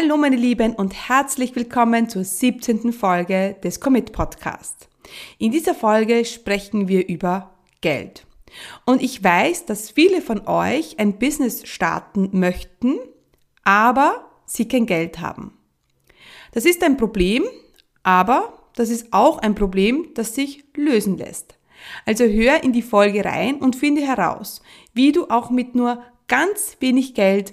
Hallo 0.00 0.16
meine 0.16 0.36
Lieben 0.36 0.74
und 0.74 0.94
herzlich 1.08 1.56
willkommen 1.56 2.08
zur 2.08 2.22
17. 2.22 2.92
Folge 2.92 3.56
des 3.64 3.80
Commit 3.80 4.12
Podcast. 4.12 4.88
In 5.38 5.50
dieser 5.50 5.74
Folge 5.74 6.24
sprechen 6.24 6.86
wir 6.86 7.08
über 7.08 7.58
Geld. 7.80 8.24
Und 8.86 9.02
ich 9.02 9.24
weiß, 9.24 9.66
dass 9.66 9.90
viele 9.90 10.22
von 10.22 10.46
euch 10.46 11.00
ein 11.00 11.18
Business 11.18 11.66
starten 11.66 12.30
möchten, 12.30 13.00
aber 13.64 14.30
sie 14.46 14.68
kein 14.68 14.86
Geld 14.86 15.18
haben. 15.18 15.58
Das 16.52 16.64
ist 16.64 16.84
ein 16.84 16.96
Problem, 16.96 17.42
aber 18.04 18.52
das 18.76 18.90
ist 18.90 19.12
auch 19.12 19.38
ein 19.38 19.56
Problem, 19.56 20.10
das 20.14 20.32
sich 20.32 20.62
lösen 20.76 21.18
lässt. 21.18 21.58
Also 22.06 22.22
hör 22.22 22.62
in 22.62 22.72
die 22.72 22.82
Folge 22.82 23.24
rein 23.24 23.56
und 23.56 23.74
finde 23.74 24.02
heraus, 24.02 24.62
wie 24.94 25.10
du 25.10 25.28
auch 25.28 25.50
mit 25.50 25.74
nur 25.74 26.04
ganz 26.28 26.76
wenig 26.78 27.14
Geld 27.14 27.52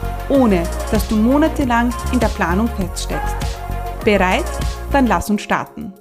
ohne 0.31 0.63
dass 0.91 1.07
du 1.09 1.17
monatelang 1.17 1.93
in 2.13 2.19
der 2.19 2.29
Planung 2.29 2.69
feststeckst. 2.69 3.35
Bereit? 4.05 4.45
Dann 4.91 5.05
lass 5.05 5.29
uns 5.29 5.41
starten. 5.41 5.93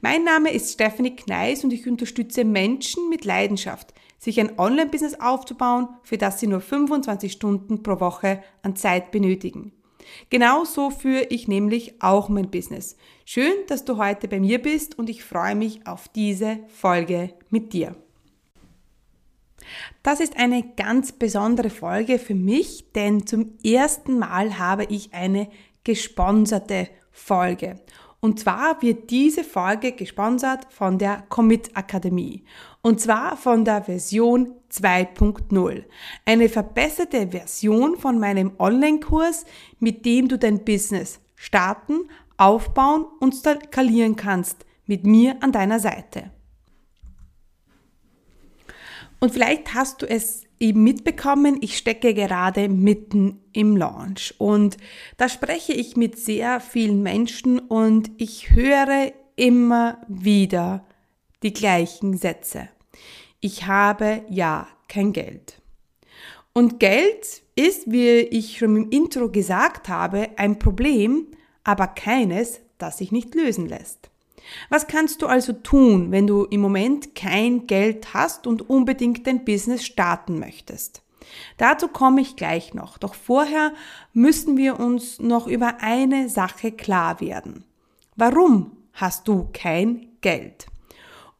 Mein 0.00 0.24
Name 0.24 0.52
ist 0.52 0.74
Stephanie 0.74 1.16
Kneis 1.16 1.64
und 1.64 1.72
ich 1.72 1.88
unterstütze 1.88 2.44
Menschen 2.44 3.08
mit 3.08 3.24
Leidenschaft, 3.24 3.94
sich 4.18 4.38
ein 4.38 4.58
Online-Business 4.58 5.18
aufzubauen, 5.18 5.88
für 6.02 6.18
das 6.18 6.38
sie 6.38 6.46
nur 6.46 6.60
25 6.60 7.32
Stunden 7.32 7.82
pro 7.82 7.98
Woche 7.98 8.42
an 8.62 8.76
Zeit 8.76 9.10
benötigen. 9.10 9.72
Genauso 10.30 10.90
führe 10.90 11.24
ich 11.30 11.48
nämlich 11.48 12.02
auch 12.02 12.28
mein 12.28 12.50
Business. 12.50 12.96
Schön, 13.24 13.54
dass 13.66 13.84
du 13.84 13.96
heute 13.96 14.28
bei 14.28 14.38
mir 14.38 14.60
bist 14.60 14.98
und 14.98 15.10
ich 15.10 15.24
freue 15.24 15.54
mich 15.54 15.86
auf 15.86 16.08
diese 16.08 16.60
Folge 16.68 17.34
mit 17.50 17.72
dir. 17.72 17.96
Das 20.02 20.20
ist 20.20 20.38
eine 20.38 20.62
ganz 20.76 21.12
besondere 21.12 21.70
Folge 21.70 22.18
für 22.18 22.34
mich, 22.34 22.92
denn 22.92 23.26
zum 23.26 23.58
ersten 23.64 24.18
Mal 24.18 24.58
habe 24.58 24.84
ich 24.84 25.14
eine 25.14 25.48
gesponserte 25.84 26.88
Folge. 27.10 27.80
Und 28.20 28.40
zwar 28.40 28.82
wird 28.82 29.10
diese 29.10 29.44
Folge 29.44 29.92
gesponsert 29.92 30.66
von 30.70 30.98
der 30.98 31.24
Commit 31.28 31.76
Akademie. 31.76 32.44
Und 32.82 33.00
zwar 33.00 33.36
von 33.36 33.64
der 33.64 33.84
Version 33.84 34.54
2.0. 34.72 35.84
Eine 36.24 36.48
verbesserte 36.48 37.28
Version 37.28 37.96
von 37.96 38.18
meinem 38.18 38.52
Online-Kurs, 38.58 39.44
mit 39.78 40.04
dem 40.04 40.26
du 40.26 40.36
dein 40.36 40.64
Business 40.64 41.20
starten, 41.36 42.08
aufbauen 42.36 43.06
und 43.20 43.34
skalieren 43.34 44.16
kannst. 44.16 44.64
Mit 44.86 45.06
mir 45.06 45.36
an 45.40 45.52
deiner 45.52 45.78
Seite. 45.78 46.30
Und 49.20 49.32
vielleicht 49.32 49.74
hast 49.74 50.02
du 50.02 50.06
es 50.06 50.44
eben 50.60 50.84
mitbekommen, 50.84 51.58
ich 51.60 51.76
stecke 51.76 52.14
gerade 52.14 52.68
mitten 52.68 53.40
im 53.52 53.76
Launch 53.76 54.34
und 54.38 54.76
da 55.16 55.28
spreche 55.28 55.72
ich 55.72 55.96
mit 55.96 56.18
sehr 56.18 56.60
vielen 56.60 57.02
Menschen 57.02 57.58
und 57.58 58.10
ich 58.16 58.50
höre 58.50 59.12
immer 59.36 60.00
wieder 60.08 60.84
die 61.42 61.52
gleichen 61.52 62.16
Sätze. 62.16 62.68
Ich 63.40 63.66
habe 63.66 64.22
ja 64.28 64.68
kein 64.88 65.12
Geld. 65.12 65.60
Und 66.52 66.80
Geld 66.80 67.42
ist, 67.54 67.90
wie 67.90 68.18
ich 68.18 68.58
schon 68.58 68.76
im 68.76 68.90
Intro 68.90 69.30
gesagt 69.30 69.88
habe, 69.88 70.30
ein 70.36 70.58
Problem, 70.58 71.28
aber 71.62 71.86
keines, 71.86 72.60
das 72.78 72.98
sich 72.98 73.12
nicht 73.12 73.34
lösen 73.34 73.68
lässt. 73.68 74.10
Was 74.68 74.86
kannst 74.86 75.22
du 75.22 75.26
also 75.26 75.52
tun, 75.52 76.10
wenn 76.10 76.26
du 76.26 76.44
im 76.44 76.60
Moment 76.60 77.14
kein 77.14 77.66
Geld 77.66 78.14
hast 78.14 78.46
und 78.46 78.68
unbedingt 78.68 79.26
dein 79.26 79.44
Business 79.44 79.84
starten 79.84 80.38
möchtest? 80.38 81.02
Dazu 81.56 81.88
komme 81.88 82.20
ich 82.20 82.36
gleich 82.36 82.74
noch. 82.74 82.98
Doch 82.98 83.14
vorher 83.14 83.72
müssen 84.12 84.56
wir 84.56 84.80
uns 84.80 85.20
noch 85.20 85.46
über 85.46 85.78
eine 85.80 86.28
Sache 86.28 86.72
klar 86.72 87.20
werden. 87.20 87.64
Warum 88.16 88.72
hast 88.92 89.28
du 89.28 89.48
kein 89.52 90.08
Geld? 90.20 90.66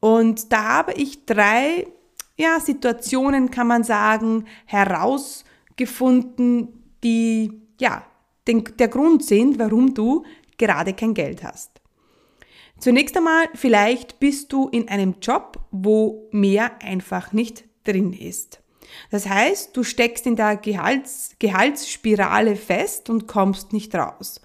Und 0.01 0.53
da 0.53 0.65
habe 0.65 0.93
ich 0.93 1.27
drei 1.27 1.89
ja, 2.37 2.61
Situationen, 2.61 3.51
kann 3.51 3.67
man 3.67 3.83
sagen, 3.83 4.45
herausgefunden, 4.67 6.85
die 7.03 7.61
ja 7.81 8.05
den, 8.47 8.65
der 8.79 8.89
Grund 8.89 9.25
sind, 9.25 9.59
warum 9.59 9.95
du 9.95 10.25
gerade 10.57 10.93
kein 10.93 11.15
Geld 11.15 11.43
hast. 11.43 11.78
Zunächst 12.79 13.17
einmal, 13.17 13.49
vielleicht 13.55 14.21
bist 14.21 14.53
du 14.53 14.69
in 14.69 14.89
einem 14.89 15.17
Job, 15.21 15.59
wo 15.71 16.29
mehr 16.31 16.81
einfach 16.81 17.33
nicht 17.33 17.65
drin 17.85 18.13
ist. 18.13 18.61
Das 19.11 19.29
heißt, 19.29 19.77
du 19.77 19.83
steckst 19.83 20.27
in 20.27 20.37
der 20.37 20.57
Gehalts 20.57 21.33
Gehaltsspirale 21.39 22.57
fest 22.57 23.11
und 23.11 23.27
kommst 23.27 23.73
nicht 23.73 23.95
raus. 23.95 24.41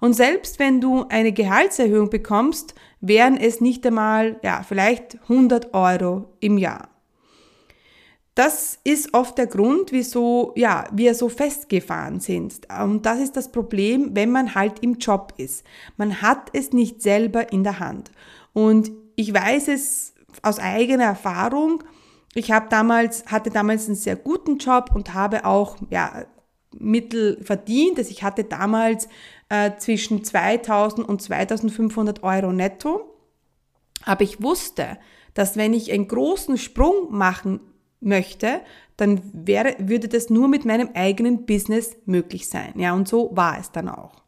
Und 0.00 0.12
selbst 0.12 0.58
wenn 0.58 0.80
du 0.80 1.06
eine 1.08 1.32
Gehaltserhöhung 1.32 2.10
bekommst, 2.10 2.74
wären 3.00 3.36
es 3.36 3.60
nicht 3.60 3.84
einmal, 3.86 4.38
ja, 4.42 4.62
vielleicht 4.62 5.18
100 5.22 5.74
Euro 5.74 6.36
im 6.40 6.58
Jahr. 6.58 6.88
Das 8.38 8.78
ist 8.84 9.14
oft 9.14 9.36
der 9.36 9.48
Grund, 9.48 9.90
wieso, 9.90 10.52
ja, 10.54 10.84
wir 10.92 11.16
so 11.16 11.28
festgefahren 11.28 12.20
sind. 12.20 12.68
Und 12.80 13.04
das 13.04 13.18
ist 13.18 13.36
das 13.36 13.50
Problem, 13.50 14.14
wenn 14.14 14.30
man 14.30 14.54
halt 14.54 14.78
im 14.78 14.94
Job 14.98 15.34
ist. 15.38 15.64
Man 15.96 16.22
hat 16.22 16.50
es 16.52 16.72
nicht 16.72 17.02
selber 17.02 17.50
in 17.52 17.64
der 17.64 17.80
Hand. 17.80 18.12
Und 18.52 18.92
ich 19.16 19.34
weiß 19.34 19.66
es 19.66 20.14
aus 20.42 20.60
eigener 20.60 21.02
Erfahrung. 21.02 21.82
Ich 22.32 22.52
habe 22.52 22.68
damals, 22.70 23.26
hatte 23.26 23.50
damals 23.50 23.86
einen 23.86 23.96
sehr 23.96 24.14
guten 24.14 24.58
Job 24.58 24.90
und 24.94 25.14
habe 25.14 25.44
auch, 25.44 25.76
ja, 25.90 26.24
Mittel 26.78 27.42
verdient. 27.42 27.98
Also 27.98 28.12
ich 28.12 28.22
hatte 28.22 28.44
damals 28.44 29.08
äh, 29.48 29.72
zwischen 29.78 30.22
2000 30.22 31.08
und 31.08 31.20
2500 31.20 32.22
Euro 32.22 32.52
netto. 32.52 33.16
Aber 34.04 34.22
ich 34.22 34.40
wusste, 34.40 34.96
dass 35.34 35.56
wenn 35.56 35.74
ich 35.74 35.90
einen 35.90 36.06
großen 36.06 36.56
Sprung 36.56 37.08
machen 37.10 37.58
möchte, 38.00 38.60
dann 38.96 39.20
wäre, 39.32 39.76
würde 39.78 40.08
das 40.08 40.30
nur 40.30 40.48
mit 40.48 40.64
meinem 40.64 40.90
eigenen 40.94 41.46
Business 41.46 41.96
möglich 42.04 42.48
sein. 42.48 42.74
Ja, 42.76 42.94
und 42.94 43.08
so 43.08 43.30
war 43.34 43.58
es 43.58 43.70
dann 43.70 43.88
auch. 43.88 44.22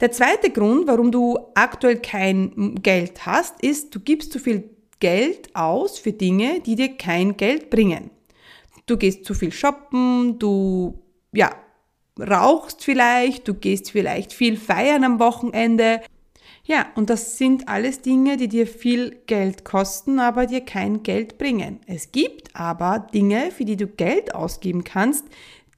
Der 0.00 0.12
zweite 0.12 0.50
Grund, 0.50 0.86
warum 0.86 1.10
du 1.10 1.38
aktuell 1.54 1.96
kein 1.96 2.74
Geld 2.82 3.24
hast, 3.24 3.62
ist, 3.62 3.94
du 3.94 4.00
gibst 4.00 4.30
zu 4.30 4.38
viel 4.38 4.70
Geld 5.00 5.54
aus 5.54 5.98
für 5.98 6.12
Dinge, 6.12 6.60
die 6.60 6.74
dir 6.74 6.96
kein 6.96 7.36
Geld 7.36 7.70
bringen. 7.70 8.10
Du 8.84 8.96
gehst 8.96 9.24
zu 9.24 9.34
viel 9.34 9.52
shoppen, 9.52 10.38
du, 10.38 11.02
ja, 11.32 11.50
rauchst 12.20 12.84
vielleicht, 12.84 13.48
du 13.48 13.54
gehst 13.54 13.90
vielleicht 13.90 14.32
viel 14.32 14.56
feiern 14.56 15.04
am 15.04 15.18
Wochenende, 15.18 16.00
ja, 16.66 16.86
und 16.96 17.10
das 17.10 17.38
sind 17.38 17.68
alles 17.68 18.02
Dinge, 18.02 18.36
die 18.36 18.48
dir 18.48 18.66
viel 18.66 19.20
Geld 19.26 19.64
kosten, 19.64 20.18
aber 20.18 20.46
dir 20.46 20.62
kein 20.62 21.04
Geld 21.04 21.38
bringen. 21.38 21.78
Es 21.86 22.10
gibt 22.10 22.56
aber 22.56 23.06
Dinge, 23.14 23.52
für 23.52 23.64
die 23.64 23.76
du 23.76 23.86
Geld 23.86 24.34
ausgeben 24.34 24.82
kannst, 24.82 25.24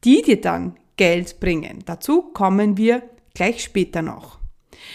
die 0.04 0.22
dir 0.22 0.40
dann 0.40 0.78
Geld 0.96 1.40
bringen. 1.40 1.80
Dazu 1.84 2.22
kommen 2.22 2.78
wir 2.78 3.02
gleich 3.34 3.62
später 3.62 4.00
noch. 4.00 4.38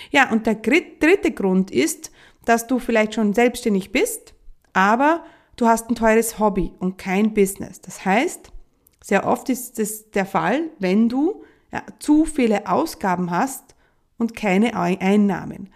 Ja, 0.09 0.31
und 0.31 0.47
der 0.47 0.55
dritte 0.55 1.31
Grund 1.31 1.69
ist, 1.69 2.11
dass 2.43 2.65
du 2.65 2.79
vielleicht 2.79 3.13
schon 3.13 3.33
selbstständig 3.33 3.91
bist, 3.91 4.33
aber 4.73 5.23
du 5.57 5.67
hast 5.67 5.89
ein 5.89 5.95
teures 5.95 6.39
Hobby 6.39 6.71
und 6.79 6.97
kein 6.97 7.35
Business. 7.35 7.81
Das 7.81 8.03
heißt, 8.03 8.51
sehr 9.03 9.27
oft 9.27 9.47
ist 9.49 9.77
es 9.77 10.09
der 10.09 10.25
Fall, 10.25 10.71
wenn 10.79 11.07
du 11.07 11.43
ja, 11.71 11.83
zu 11.99 12.25
viele 12.25 12.67
Ausgaben 12.67 13.29
hast 13.29 13.75
und 14.17 14.35
keine 14.35 14.75
Einnahmen. 14.75 15.69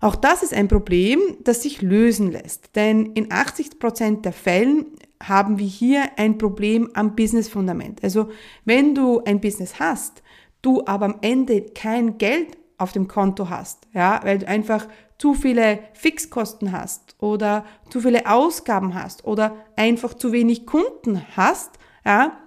Auch 0.00 0.14
das 0.14 0.42
ist 0.42 0.54
ein 0.54 0.68
Problem, 0.68 1.20
das 1.40 1.62
sich 1.62 1.82
lösen 1.82 2.30
lässt, 2.30 2.76
denn 2.76 3.06
in 3.12 3.32
80 3.32 3.78
Prozent 3.78 4.24
der 4.24 4.32
Fällen 4.32 4.86
haben 5.22 5.58
wir 5.58 5.66
hier 5.66 6.10
ein 6.16 6.36
Problem 6.38 6.90
am 6.94 7.16
Business-Fundament. 7.16 8.04
Also 8.04 8.28
wenn 8.64 8.94
du 8.94 9.22
ein 9.24 9.40
Business 9.40 9.80
hast, 9.80 10.22
du 10.62 10.82
aber 10.86 11.06
am 11.06 11.18
Ende 11.22 11.62
kein 11.62 12.18
Geld 12.18 12.58
auf 12.78 12.92
dem 12.92 13.08
Konto 13.08 13.48
hast, 13.48 13.88
ja, 13.94 14.20
weil 14.22 14.38
du 14.38 14.48
einfach 14.48 14.86
zu 15.18 15.32
viele 15.32 15.78
Fixkosten 15.94 16.72
hast 16.72 17.16
oder 17.18 17.64
zu 17.88 18.00
viele 18.00 18.30
Ausgaben 18.30 18.94
hast 18.94 19.24
oder 19.24 19.56
einfach 19.76 20.12
zu 20.12 20.32
wenig 20.32 20.66
Kunden 20.66 21.22
hast, 21.36 21.78
ja, 22.04 22.38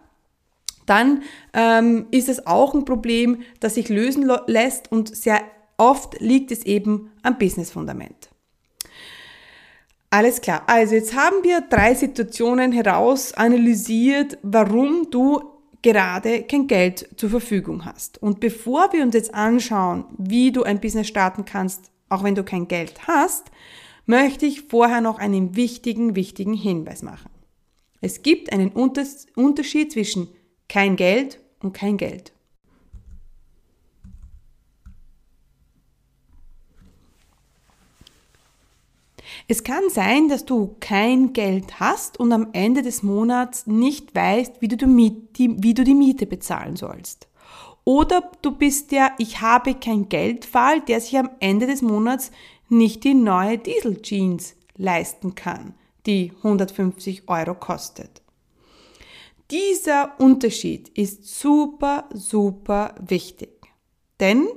dann 0.89 1.23
ähm, 1.53 2.07
ist 2.11 2.29
es 2.29 2.47
auch 2.47 2.73
ein 2.73 2.85
Problem, 2.85 3.41
das 3.59 3.75
sich 3.75 3.89
lösen 3.89 4.29
lässt 4.47 4.91
und 4.91 5.15
sehr 5.15 5.41
oft 5.77 6.19
liegt 6.19 6.51
es 6.51 6.65
eben 6.65 7.11
am 7.23 7.37
Business-Fundament. 7.37 8.29
Alles 10.11 10.41
klar. 10.41 10.63
Also 10.67 10.95
jetzt 10.95 11.15
haben 11.15 11.43
wir 11.43 11.61
drei 11.61 11.93
Situationen 11.93 12.71
heraus 12.71 13.33
analysiert, 13.33 14.37
warum 14.41 15.11
du 15.11 15.41
gerade 15.81 16.43
kein 16.43 16.67
Geld 16.67 17.07
zur 17.15 17.29
Verfügung 17.29 17.85
hast. 17.85 18.21
Und 18.21 18.39
bevor 18.39 18.91
wir 18.91 19.03
uns 19.03 19.13
jetzt 19.13 19.33
anschauen, 19.33 20.05
wie 20.17 20.51
du 20.51 20.63
ein 20.63 20.81
Business 20.81 21.07
starten 21.07 21.45
kannst, 21.45 21.91
auch 22.09 22.23
wenn 22.23 22.35
du 22.35 22.43
kein 22.43 22.67
Geld 22.67 23.07
hast, 23.07 23.51
möchte 24.05 24.47
ich 24.47 24.63
vorher 24.63 25.01
noch 25.01 25.19
einen 25.19 25.55
wichtigen, 25.55 26.15
wichtigen 26.15 26.53
Hinweis 26.53 27.03
machen. 27.03 27.29
Es 28.01 28.23
gibt 28.23 28.51
einen 28.51 28.69
Unterschied 28.71 29.91
zwischen 29.91 30.29
kein 30.69 30.95
Geld 30.95 31.39
und 31.61 31.73
kein 31.73 31.97
Geld. 31.97 32.31
Es 39.47 39.63
kann 39.63 39.89
sein, 39.89 40.29
dass 40.29 40.45
du 40.45 40.75
kein 40.79 41.33
Geld 41.33 41.79
hast 41.79 42.19
und 42.19 42.31
am 42.31 42.49
Ende 42.53 42.83
des 42.83 43.01
Monats 43.01 43.65
nicht 43.65 44.13
weißt, 44.13 44.61
wie 44.61 44.67
du 44.67 44.77
die, 44.77 45.55
wie 45.57 45.73
du 45.73 45.83
die 45.83 45.95
Miete 45.95 46.27
bezahlen 46.27 46.75
sollst. 46.75 47.27
Oder 47.83 48.29
du 48.43 48.51
bist 48.51 48.91
der 48.91 49.13
Ich 49.17 49.41
habe 49.41 49.73
kein 49.73 50.07
Geldfall, 50.07 50.81
der 50.81 51.01
sich 51.01 51.17
am 51.17 51.31
Ende 51.39 51.65
des 51.65 51.81
Monats 51.81 52.31
nicht 52.69 53.03
die 53.03 53.15
neue 53.15 53.57
Diesel 53.57 54.01
Jeans 54.03 54.55
leisten 54.75 55.33
kann, 55.33 55.73
die 56.05 56.31
150 56.43 57.27
Euro 57.27 57.55
kostet. 57.55 58.21
Dieser 59.51 60.19
Unterschied 60.19 60.89
ist 60.89 61.39
super, 61.39 62.07
super 62.13 62.93
wichtig. 62.99 63.49
Denn, 64.19 64.47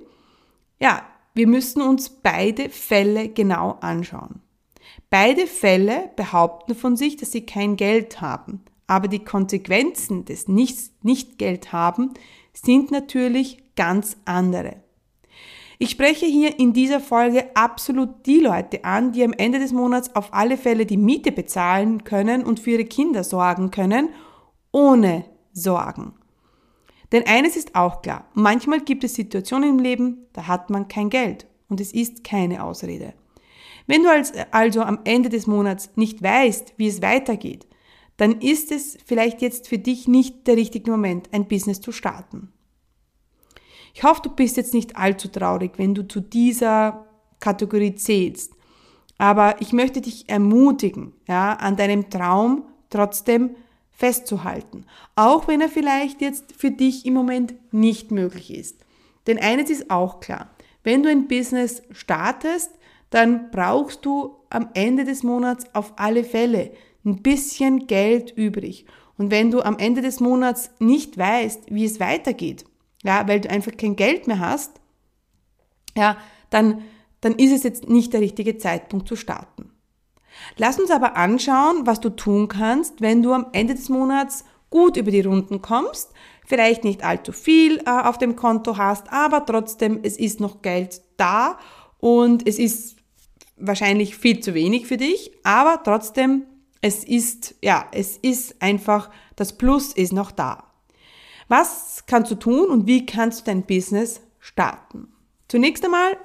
ja, 0.81 1.03
wir 1.35 1.47
müssen 1.47 1.81
uns 1.81 2.11
beide 2.11 2.69
Fälle 2.69 3.31
genau 3.31 3.79
anschauen. 3.81 4.43
Beide 5.09 5.47
Fälle 5.47 6.11
behaupten 6.17 6.75
von 6.75 6.97
sich, 6.97 7.17
dass 7.17 7.33
sie 7.33 7.47
kein 7.47 7.77
Geld 7.77 8.21
haben. 8.21 8.63
Aber 8.87 9.09
die 9.09 9.25
Konsequenzen 9.25 10.27
des 10.27 10.49
Nicht-Geld 10.49 11.73
haben 11.73 12.13
sind 12.53 12.91
natürlich 12.91 13.63
ganz 13.77 14.19
andere. 14.27 14.83
Ich 15.79 15.91
spreche 15.91 16.27
hier 16.27 16.59
in 16.61 16.75
dieser 16.75 17.01
Folge 17.01 17.57
absolut 17.57 18.27
die 18.27 18.41
Leute 18.41 18.85
an, 18.85 19.13
die 19.13 19.25
am 19.25 19.33
Ende 19.33 19.59
des 19.59 19.73
Monats 19.73 20.15
auf 20.15 20.35
alle 20.35 20.59
Fälle 20.59 20.85
die 20.85 20.99
Miete 20.99 21.33
bezahlen 21.33 22.05
können 22.05 22.45
und 22.45 22.61
für 22.61 22.73
ihre 22.73 22.85
Kinder 22.85 23.25
sorgen 23.25 23.71
können, 23.71 24.11
ohne 24.73 25.25
Sorgen. 25.53 26.15
Denn 27.13 27.27
eines 27.27 27.57
ist 27.57 27.75
auch 27.75 28.03
klar, 28.03 28.27
manchmal 28.35 28.81
gibt 28.81 29.05
es 29.05 29.15
Situationen 29.15 29.71
im 29.71 29.79
Leben, 29.79 30.27
da 30.33 30.47
hat 30.47 30.71
man 30.71 30.89
kein 30.89 31.11
Geld 31.11 31.47
und 31.69 31.81
es 31.81 31.93
ist 31.93 32.25
keine 32.25 32.65
Ausrede. 32.65 33.15
Wenn 33.87 34.03
du 34.03 34.09
also 34.51 34.83
am 34.83 35.01
Ende 35.05 35.29
des 35.29 35.47
Monats 35.47 35.91
nicht 35.97 36.23
weißt, 36.23 36.75
wie 36.77 36.89
es 36.89 37.03
weitergeht, 37.03 37.67
dann 38.17 38.41
ist 38.41 38.73
es 38.73 38.97
vielleicht 39.05 39.43
jetzt 39.43 39.69
für 39.69 39.79
dich 39.79 40.09
nicht 40.09 40.47
der 40.47 40.57
richtige 40.57 40.91
Moment, 40.91 41.29
ein 41.33 41.49
Business 41.49 41.81
zu 41.81 41.93
starten. 41.93 42.53
Ich 43.95 44.05
hoffe, 44.05 44.23
du 44.23 44.31
bist 44.31 44.57
jetzt 44.57 44.75
nicht 44.75 44.97
allzu 44.97 45.29
traurig, 45.29 45.73
wenn 45.77 45.95
du 45.95 46.07
zu 46.07 46.21
dieser 46.21 47.07
Kategorie 47.41 47.95
zählst. 47.95 48.55
Aber 49.19 49.61
ich 49.61 49.73
möchte 49.73 50.01
dich 50.01 50.29
ermutigen, 50.29 51.13
ja, 51.29 51.55
an 51.55 51.77
deinem 51.77 52.09
Traum 52.09 52.65
trotzdem 52.91 53.57
festzuhalten. 53.93 54.85
Auch 55.15 55.47
wenn 55.49 55.61
er 55.61 55.69
vielleicht 55.69 56.21
jetzt 56.21 56.55
für 56.57 56.71
dich 56.71 57.07
im 57.07 57.15
Moment 57.15 57.55
nicht 57.73 58.11
möglich 58.11 58.53
ist. 58.53 58.79
Denn 59.27 59.39
eines 59.39 59.71
ist 59.71 59.91
auch 59.91 60.21
klar. 60.21 60.51
Wenn 60.83 61.03
du 61.03 61.09
ein 61.09 61.29
Business 61.29 61.83
startest, 61.93 62.71
dann 63.11 63.51
brauchst 63.51 64.05
du 64.05 64.37
am 64.51 64.71
Ende 64.75 65.05
des 65.05 65.23
Monats 65.23 65.67
auf 65.75 65.93
alle 65.97 66.25
Fälle 66.25 66.73
ein 67.05 67.23
bisschen 67.23 67.87
Geld 67.87 68.33
übrig. 68.37 68.87
Und 69.19 69.31
wenn 69.31 69.51
du 69.51 69.61
am 69.63 69.79
Ende 69.79 70.01
des 70.03 70.21
Monats 70.21 70.71
nicht 70.79 71.19
weißt, 71.19 71.73
wie 71.73 71.85
es 71.85 72.01
weitergeht, 72.01 72.65
ja, 73.03 73.27
weil 73.29 73.41
du 73.41 73.51
einfach 73.51 73.77
kein 73.77 73.97
Geld 73.97 74.27
mehr 74.27 74.39
hast, 74.39 74.81
ja, 75.97 76.17
dann, 76.51 76.83
dann 77.21 77.35
ist 77.35 77.53
es 77.53 77.63
jetzt 77.63 77.89
nicht 77.89 78.13
der 78.13 78.21
richtige 78.21 78.57
Zeitpunkt 78.57 79.09
zu 79.09 79.17
starten. 79.17 79.72
Lass 80.57 80.79
uns 80.79 80.91
aber 80.91 81.17
anschauen, 81.17 81.87
was 81.87 82.01
du 82.01 82.11
tun 82.11 82.49
kannst, 82.49 83.01
wenn 83.01 83.23
du 83.23 83.33
am 83.33 83.47
Ende 83.53 83.75
des 83.75 83.89
Monats 83.89 84.45
gut 84.71 84.97
über 84.97 85.11
die 85.11 85.21
Runden 85.21 85.63
kommst, 85.63 86.13
vielleicht 86.47 86.85
nicht 86.85 87.05
allzu 87.05 87.33
viel 87.33 87.79
äh, 87.87 87.91
auf 87.91 88.19
dem 88.19 88.37
Konto 88.37 88.77
hast, 88.77 89.13
aber 89.13 89.47
trotzdem, 89.47 90.01
es 90.03 90.17
ist 90.17 90.41
noch 90.41 90.63
Geld 90.63 91.03
da 91.17 91.59
und 91.99 92.47
es 92.49 92.59
ist 92.59 92.97
wahrscheinlich 93.57 94.17
viel 94.17 94.41
zu 94.41 94.55
wenig 94.55 94.87
für 94.87 94.97
dich, 94.97 95.31
aber 95.45 95.83
trotzdem, 95.85 96.45
es 96.81 97.05
ist, 97.05 97.55
ja, 97.63 97.87
es 97.93 98.17
ist 98.17 98.61
einfach, 98.61 99.11
das 99.37 99.57
Plus 99.57 99.93
ist 99.93 100.13
noch 100.13 100.33
da. 100.33 100.65
Was 101.49 102.05
kannst 102.07 102.31
du 102.31 102.35
tun 102.35 102.71
und 102.71 102.87
wie 102.87 103.07
kannst 103.07 103.41
du 103.41 103.45
dein 103.45 103.63
Business 103.65 104.21
starten? 104.41 105.13
Zunächst 105.49 105.85
einmal 105.85 106.17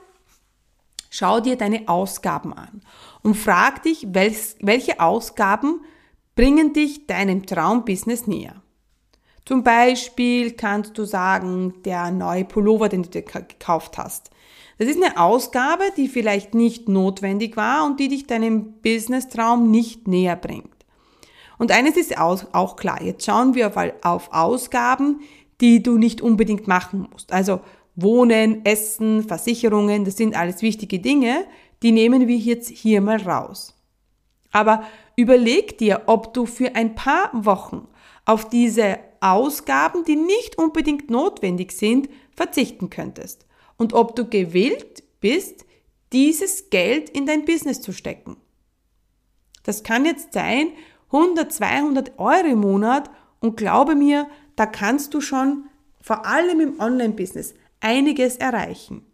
schau 1.10 1.40
dir 1.40 1.58
deine 1.58 1.88
Ausgaben 1.88 2.54
an 2.54 2.81
und 3.27 3.35
frag 3.35 3.83
dich, 3.83 4.07
welche 4.13 5.01
Ausgaben 5.01 5.81
bringen 6.35 6.71
dich 6.71 7.07
deinem 7.07 7.45
Traumbusiness 7.45 8.25
näher. 8.25 8.62
Zum 9.44 9.63
Beispiel 9.63 10.51
kannst 10.51 10.97
du 10.97 11.03
sagen, 11.03 11.74
der 11.83 12.09
neue 12.12 12.45
Pullover, 12.45 12.88
den 12.88 13.03
du 13.03 13.09
dir 13.09 13.24
gekauft 13.24 13.97
hast. 13.97 14.29
Das 14.77 14.88
ist 14.88 15.03
eine 15.03 15.19
Ausgabe, 15.19 15.83
die 15.97 16.07
vielleicht 16.07 16.53
nicht 16.53 16.88
notwendig 16.88 17.57
war 17.57 17.85
und 17.85 18.00
die 18.00 18.07
dich 18.07 18.27
deinem 18.27 18.75
Business-Traum 18.81 19.69
nicht 19.69 20.07
näher 20.07 20.38
bringt. 20.38 20.85
Und 21.57 21.73
eines 21.73 21.97
ist 21.97 22.18
auch 22.18 22.77
klar, 22.77 23.03
jetzt 23.03 23.25
schauen 23.25 23.56
wir 23.56 23.73
auf 24.03 24.30
Ausgaben, 24.31 25.19
die 25.59 25.83
du 25.83 25.97
nicht 25.97 26.21
unbedingt 26.21 26.69
machen 26.69 27.09
musst. 27.12 27.33
Also 27.33 27.59
Wohnen, 27.97 28.63
Essen, 28.63 29.27
Versicherungen, 29.27 30.06
das 30.06 30.15
sind 30.15 30.33
alles 30.33 30.62
wichtige 30.62 31.00
Dinge, 31.00 31.45
die 31.83 31.91
nehmen 31.91 32.27
wir 32.27 32.38
jetzt 32.38 32.69
hier 32.69 33.01
mal 33.01 33.21
raus. 33.21 33.75
Aber 34.51 34.83
überleg 35.15 35.77
dir, 35.77 36.03
ob 36.07 36.33
du 36.33 36.45
für 36.45 36.75
ein 36.75 36.95
paar 36.95 37.29
Wochen 37.33 37.88
auf 38.25 38.50
diese 38.50 39.00
Ausgaben, 39.19 40.03
die 40.03 40.15
nicht 40.15 40.57
unbedingt 40.57 41.09
notwendig 41.09 41.71
sind, 41.71 42.09
verzichten 42.35 42.89
könntest 42.89 43.45
und 43.77 43.94
ob 43.94 44.15
du 44.15 44.27
gewillt 44.27 45.04
bist, 45.19 45.66
dieses 46.13 46.69
Geld 46.69 47.09
in 47.09 47.25
dein 47.25 47.45
Business 47.45 47.81
zu 47.81 47.92
stecken. 47.92 48.37
Das 49.63 49.83
kann 49.83 50.06
jetzt 50.06 50.33
sein 50.33 50.71
100, 51.11 51.52
200 51.52 52.19
Euro 52.19 52.47
im 52.47 52.59
Monat 52.59 53.09
und 53.40 53.57
glaube 53.57 53.95
mir, 53.95 54.28
da 54.56 54.66
kannst 54.66 55.13
du 55.13 55.21
schon 55.21 55.66
vor 56.02 56.25
allem 56.25 56.59
im 56.59 56.80
Online-Business 56.80 57.54
einiges 57.80 58.37
erreichen. 58.37 59.06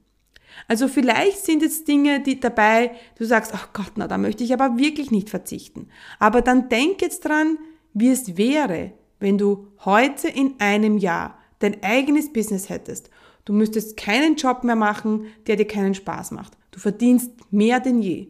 Also 0.68 0.88
vielleicht 0.88 1.44
sind 1.46 1.62
jetzt 1.62 1.88
Dinge, 1.88 2.22
die 2.22 2.40
dabei, 2.40 2.92
du 3.18 3.26
sagst, 3.26 3.52
ach 3.54 3.74
Gott, 3.74 3.94
na, 3.96 4.08
da 4.08 4.18
möchte 4.18 4.44
ich 4.44 4.54
aber 4.54 4.78
wirklich 4.78 5.12
nicht 5.12 5.30
verzichten. 5.30 5.90
Aber 6.20 6.42
dann 6.42 6.70
denk 6.70 7.02
jetzt 7.02 7.26
dran, 7.26 7.58
wie 7.94 8.10
es 8.10 8.38
wäre, 8.38 8.94
wenn 9.20 9.38
du 9.38 9.68
heute 9.86 10.28
in 10.28 10.56
einem 10.60 10.98
Jahr 10.98 11.38
dein 11.60 11.82
eigenes 11.84 12.32
Business 12.34 12.70
hättest 12.70 13.10
Du 13.46 13.52
müsstest 13.52 13.98
keinen 13.98 14.36
Job 14.36 14.64
mehr 14.64 14.76
machen, 14.76 15.28
der 15.48 15.58
dir 15.58 15.68
keinen 15.68 15.94
Spaß 15.94 16.32
macht. 16.32 16.54
Du 16.72 16.80
verdienst 16.80 17.32
mehr 17.52 17.80
denn 17.80 18.02
je. 18.02 18.28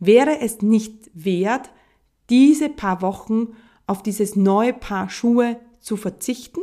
Wäre 0.00 0.40
es 0.40 0.60
nicht 0.60 1.10
wert, 1.14 1.70
diese 2.30 2.68
paar 2.68 3.00
Wochen 3.00 3.54
auf 3.86 4.02
dieses 4.02 4.36
neue 4.36 4.72
Paar 4.72 5.08
Schuhe 5.08 5.58
zu 5.80 5.96
verzichten? 5.96 6.60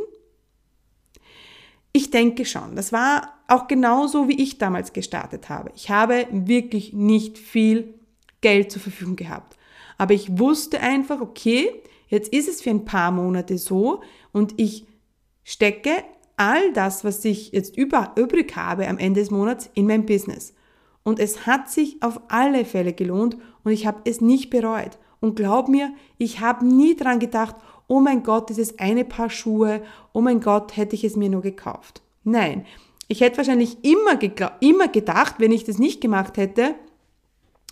Ich 1.96 2.10
denke 2.10 2.44
schon. 2.44 2.76
Das 2.76 2.92
war 2.92 3.32
auch 3.48 3.68
genauso, 3.68 4.28
wie 4.28 4.42
ich 4.42 4.58
damals 4.58 4.92
gestartet 4.92 5.48
habe. 5.48 5.70
Ich 5.74 5.88
habe 5.88 6.26
wirklich 6.30 6.92
nicht 6.92 7.38
viel 7.38 7.94
Geld 8.42 8.70
zur 8.70 8.82
Verfügung 8.82 9.16
gehabt. 9.16 9.56
Aber 9.96 10.12
ich 10.12 10.38
wusste 10.38 10.80
einfach, 10.80 11.22
okay, 11.22 11.70
jetzt 12.08 12.34
ist 12.34 12.50
es 12.50 12.60
für 12.60 12.68
ein 12.68 12.84
paar 12.84 13.12
Monate 13.12 13.56
so 13.56 14.02
und 14.32 14.52
ich 14.58 14.86
stecke 15.42 16.04
all 16.36 16.70
das, 16.74 17.02
was 17.02 17.24
ich 17.24 17.52
jetzt 17.52 17.78
über, 17.78 18.12
übrig 18.16 18.54
habe 18.56 18.86
am 18.88 18.98
Ende 18.98 19.20
des 19.20 19.30
Monats 19.30 19.70
in 19.72 19.86
mein 19.86 20.04
Business. 20.04 20.52
Und 21.02 21.18
es 21.18 21.46
hat 21.46 21.70
sich 21.70 22.02
auf 22.02 22.20
alle 22.28 22.66
Fälle 22.66 22.92
gelohnt 22.92 23.38
und 23.64 23.72
ich 23.72 23.86
habe 23.86 24.02
es 24.04 24.20
nicht 24.20 24.50
bereut. 24.50 24.98
Und 25.20 25.34
glaub 25.34 25.70
mir, 25.70 25.94
ich 26.18 26.40
habe 26.40 26.66
nie 26.66 26.94
dran 26.94 27.20
gedacht, 27.20 27.56
oh 27.88 28.00
mein 28.00 28.22
Gott, 28.22 28.48
dieses 28.50 28.78
eine 28.78 29.04
Paar 29.04 29.30
Schuhe, 29.30 29.82
oh 30.12 30.20
mein 30.20 30.40
Gott, 30.40 30.76
hätte 30.76 30.94
ich 30.94 31.04
es 31.04 31.16
mir 31.16 31.28
nur 31.28 31.42
gekauft. 31.42 32.02
Nein, 32.24 32.66
ich 33.08 33.20
hätte 33.20 33.36
wahrscheinlich 33.36 33.78
immer, 33.84 34.18
immer 34.60 34.88
gedacht, 34.88 35.36
wenn 35.38 35.52
ich 35.52 35.64
das 35.64 35.78
nicht 35.78 36.00
gemacht 36.00 36.36
hätte, 36.36 36.74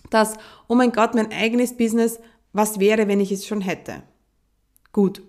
dass, 0.09 0.35
oh 0.67 0.75
mein 0.75 0.91
Gott, 0.91 1.13
mein 1.13 1.31
eigenes 1.31 1.75
Business, 1.75 2.19
was 2.53 2.79
wäre, 2.79 3.07
wenn 3.07 3.19
ich 3.19 3.31
es 3.31 3.45
schon 3.45 3.61
hätte. 3.61 4.03
Gut. 4.93 5.21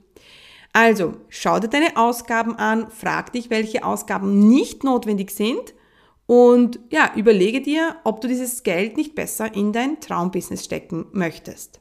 Also, 0.73 1.15
schau 1.29 1.59
dir 1.59 1.69
deine 1.69 1.97
Ausgaben 1.97 2.55
an, 2.57 2.91
frag 2.91 3.33
dich, 3.33 3.51
welche 3.51 3.85
Ausgaben 3.85 4.47
nicht 4.49 4.85
notwendig 4.85 5.31
sind 5.31 5.75
und 6.27 6.79
ja, 6.91 7.13
überlege 7.17 7.63
dir, 7.63 7.97
ob 8.05 8.21
du 8.21 8.29
dieses 8.29 8.63
Geld 8.63 8.97
nicht 8.97 9.15
besser 9.15 9.55
in 9.55 9.73
dein 9.73 10.01
Traumbusiness 10.01 10.65
stecken 10.65 11.07
möchtest. 11.13 11.81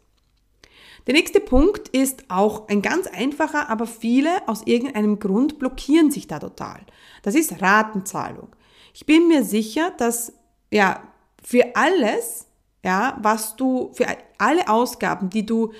Der 1.08 1.14
nächste 1.14 1.40
Punkt 1.40 1.90
ist 1.90 2.26
auch 2.30 2.68
ein 2.68 2.82
ganz 2.82 3.08
einfacher, 3.08 3.70
aber 3.70 3.86
viele 3.86 4.48
aus 4.48 4.64
irgendeinem 4.66 5.20
Grund 5.20 5.60
blockieren 5.60 6.10
sich 6.10 6.28
da 6.28 6.40
total. 6.40 6.80
Das 7.22 7.36
ist 7.36 7.62
Ratenzahlung. 7.62 8.56
Ich 8.94 9.06
bin 9.06 9.28
mir 9.28 9.44
sicher, 9.44 9.92
dass 9.98 10.34
ja 10.72 11.04
für 11.44 11.76
alles, 11.76 12.48
ja, 12.84 13.18
was 13.22 13.56
du 13.56 13.92
für 13.94 14.08
alle 14.40 14.68
Ausgaben, 14.68 15.30
die 15.30 15.46
du 15.46 15.74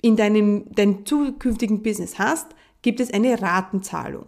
in 0.00 0.14
deinem 0.14 0.72
deinem 0.72 1.04
zukünftigen 1.04 1.82
Business 1.82 2.18
hast, 2.18 2.46
gibt 2.82 3.00
es 3.00 3.12
eine 3.12 3.42
Ratenzahlung. 3.42 4.26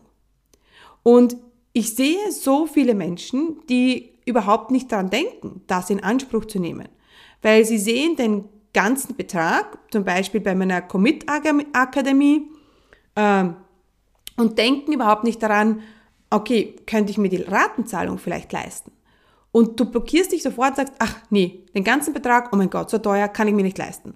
Und 1.05 1.37
ich 1.73 1.95
sehe 1.95 2.33
so 2.33 2.67
viele 2.67 2.95
Menschen, 2.95 3.63
die 3.69 4.19
überhaupt 4.27 4.73
nicht 4.73 4.91
daran 4.91 5.11
denken, 5.11 5.63
das 5.69 5.91
in 5.91 6.03
Anspruch 6.03 6.47
zu 6.47 6.59
nehmen, 6.59 6.89
weil 7.43 7.65
sie 7.65 7.79
sehen 7.79 8.17
den 8.17 8.45
ganzen 8.73 9.17
Betrag, 9.17 9.79
zum 9.91 10.05
Beispiel 10.05 10.41
bei 10.41 10.55
meiner 10.55 10.83
Commit-Akademie, 10.83 12.51
äh, 13.15 13.45
und 14.37 14.59
denken 14.59 14.93
überhaupt 14.93 15.25
nicht 15.25 15.43
daran, 15.43 15.83
okay, 16.31 16.77
könnte 16.87 17.11
ich 17.11 17.19
mir 17.19 17.29
die 17.29 17.43
Ratenzahlung 17.43 18.19
vielleicht 18.19 18.53
leisten? 18.53 18.93
Und 19.53 19.79
du 19.79 19.85
blockierst 19.85 20.33
dich 20.33 20.43
sofort 20.43 20.71
und 20.71 20.77
sagst, 20.77 20.95
ach 20.99 21.17
nee, 21.29 21.67
den 21.75 21.85
ganzen 21.85 22.15
Betrag, 22.15 22.51
oh 22.53 22.57
mein 22.57 22.71
Gott, 22.71 22.89
so 22.89 22.99
teuer 22.99 23.29
kann 23.29 23.49
ich 23.49 23.55
mir 23.55 23.65
nicht 23.65 23.79
leisten. 23.79 24.15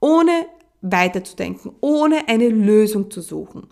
Ohne 0.00 0.46
weiterzudenken, 0.82 1.72
ohne 1.80 2.28
eine 2.28 2.48
Lösung 2.48 3.10
zu 3.10 3.20
suchen. 3.20 3.68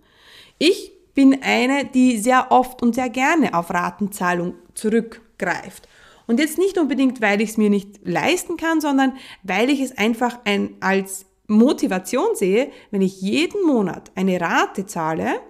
Ich 0.58 0.92
bin 1.14 1.42
eine, 1.42 1.84
die 1.84 2.18
sehr 2.18 2.52
oft 2.52 2.82
und 2.82 2.94
sehr 2.94 3.10
gerne 3.10 3.54
auf 3.54 3.70
Ratenzahlung 3.70 4.54
zurückgreift. 4.74 5.88
Und 6.30 6.38
jetzt 6.38 6.58
nicht 6.58 6.78
unbedingt, 6.78 7.20
weil 7.20 7.40
ich 7.40 7.50
es 7.50 7.56
mir 7.56 7.70
nicht 7.70 8.06
leisten 8.06 8.56
kann, 8.56 8.80
sondern 8.80 9.14
weil 9.42 9.68
ich 9.68 9.80
es 9.80 9.98
einfach 9.98 10.38
ein, 10.44 10.76
als 10.78 11.26
Motivation 11.48 12.36
sehe, 12.36 12.70
wenn 12.92 13.02
ich 13.02 13.20
jeden 13.20 13.66
Monat 13.66 14.12
eine 14.14 14.40
Rate 14.40 14.86
zahle, 14.86 15.40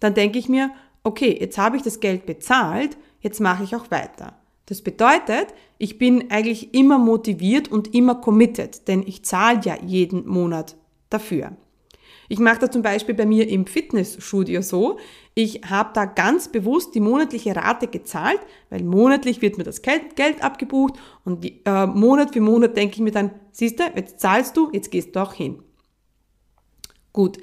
dann 0.00 0.12
denke 0.12 0.38
ich 0.38 0.50
mir, 0.50 0.70
okay, 1.02 1.34
jetzt 1.40 1.56
habe 1.56 1.78
ich 1.78 1.82
das 1.82 2.00
Geld 2.00 2.26
bezahlt, 2.26 2.98
jetzt 3.20 3.40
mache 3.40 3.64
ich 3.64 3.74
auch 3.74 3.90
weiter. 3.90 4.38
Das 4.66 4.82
bedeutet, 4.82 5.46
ich 5.78 5.96
bin 5.96 6.30
eigentlich 6.30 6.74
immer 6.74 6.98
motiviert 6.98 7.72
und 7.72 7.94
immer 7.94 8.16
committed, 8.16 8.86
denn 8.86 9.02
ich 9.06 9.24
zahle 9.24 9.62
ja 9.64 9.78
jeden 9.82 10.28
Monat 10.28 10.76
dafür. 11.08 11.56
Ich 12.28 12.38
mache 12.38 12.58
das 12.58 12.70
zum 12.70 12.82
Beispiel 12.82 13.14
bei 13.14 13.24
mir 13.24 13.48
im 13.48 13.66
Fitnessstudio 13.66 14.60
so. 14.60 14.98
Ich 15.34 15.62
habe 15.68 15.90
da 15.94 16.04
ganz 16.04 16.48
bewusst 16.48 16.94
die 16.94 17.00
monatliche 17.00 17.56
Rate 17.56 17.86
gezahlt, 17.86 18.40
weil 18.68 18.82
monatlich 18.84 19.40
wird 19.40 19.56
mir 19.56 19.64
das 19.64 19.80
Geld, 19.82 20.42
abgebucht 20.42 20.94
und 21.24 21.42
die, 21.42 21.62
äh, 21.64 21.86
Monat 21.86 22.34
für 22.34 22.40
Monat 22.40 22.76
denke 22.76 22.96
ich 22.96 23.00
mir 23.00 23.12
dann, 23.12 23.30
siehst 23.50 23.80
du, 23.80 23.84
jetzt 23.96 24.20
zahlst 24.20 24.56
du, 24.56 24.70
jetzt 24.72 24.90
gehst 24.90 25.16
du 25.16 25.20
auch 25.20 25.32
hin. 25.32 25.62
Gut, 27.14 27.38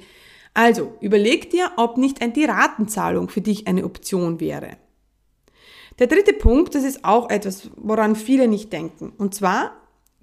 also 0.54 0.94
überleg 1.00 1.50
dir, 1.50 1.72
ob 1.76 1.98
nicht 1.98 2.20
die 2.36 2.44
Ratenzahlung 2.44 3.28
für 3.28 3.40
dich 3.40 3.66
eine 3.66 3.84
Option 3.84 4.40
wäre. 4.40 4.76
Der 5.98 6.06
dritte 6.06 6.32
Punkt, 6.32 6.74
das 6.74 6.84
ist 6.84 7.04
auch 7.04 7.30
etwas, 7.30 7.70
woran 7.76 8.16
viele 8.16 8.48
nicht 8.48 8.72
denken. 8.72 9.12
Und 9.18 9.34
zwar 9.34 9.72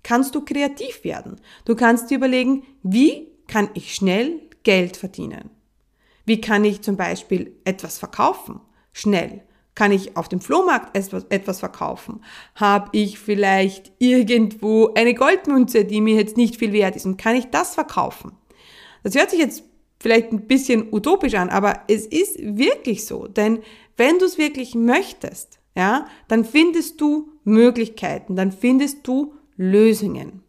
kannst 0.04 0.36
du 0.36 0.42
kreativ 0.42 1.04
werden. 1.04 1.42
Du 1.66 1.76
kannst 1.76 2.10
dir 2.10 2.18
überlegen, 2.18 2.64
wie 2.84 3.28
kann 3.48 3.70
ich 3.74 3.94
schnell 3.94 4.40
Geld 4.64 4.98
verdienen? 4.98 5.50
Wie 6.26 6.42
kann 6.42 6.64
ich 6.64 6.82
zum 6.82 6.98
Beispiel 6.98 7.56
etwas 7.66 7.98
verkaufen? 7.98 8.62
Schnell. 8.94 9.42
Kann 9.76 9.92
ich 9.92 10.16
auf 10.16 10.30
dem 10.30 10.40
Flohmarkt 10.40 10.96
etwas 10.96 11.60
verkaufen? 11.60 12.24
Habe 12.56 12.90
ich 12.92 13.18
vielleicht 13.18 13.92
irgendwo 13.98 14.94
eine 14.94 15.16
Goldmünze, 15.16 15.84
die 15.84 16.00
mir 16.00 16.16
jetzt 16.16 16.38
nicht 16.38 16.58
viel 16.58 16.74
wert 16.74 16.96
ist 16.96 17.06
und 17.06 17.18
kann 17.18 17.36
ich 17.36 17.48
das 17.48 17.74
verkaufen? 17.74 18.34
Das 19.02 19.16
hört 19.16 19.32
sich 19.32 19.40
jetzt 19.40 19.64
vielleicht 20.00 20.32
ein 20.32 20.48
bisschen 20.48 20.94
utopisch 20.94 21.34
an, 21.34 21.50
aber 21.50 21.82
es 21.88 22.06
ist 22.06 22.38
wirklich 22.40 23.06
so, 23.06 23.28
denn 23.28 23.60
wenn 23.98 24.20
du 24.20 24.26
es 24.26 24.38
wirklich 24.38 24.76
möchtest, 24.76 25.60
ja, 25.76 26.06
dann 26.28 26.46
findest 26.46 27.02
du 27.02 27.32
Möglichkeiten, 27.44 28.36
dann 28.36 28.52
findest 28.52 29.08
du 29.08 29.34
Lösungen. 29.56 30.43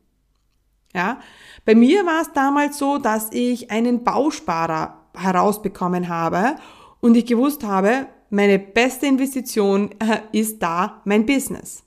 Ja, 0.95 1.19
bei 1.65 1.75
mir 1.75 2.07
war 2.07 2.23
es 2.23 2.33
damals 2.33 2.79
so, 2.79 2.99
dass 2.99 3.33
ich 3.33 3.71
einen 3.71 4.05
Bausparer 4.05 5.01
herausbekommen 5.17 6.09
habe 6.09 6.57
und 7.01 7.17
ich 7.17 7.27
gewusst 7.27 7.65
habe, 7.65 8.07
meine 8.31 8.59
beste 8.59 9.07
Investition 9.07 9.91
äh, 10.01 10.21
ist 10.33 10.63
da 10.63 11.03
mein 11.05 11.27
Business. 11.27 11.83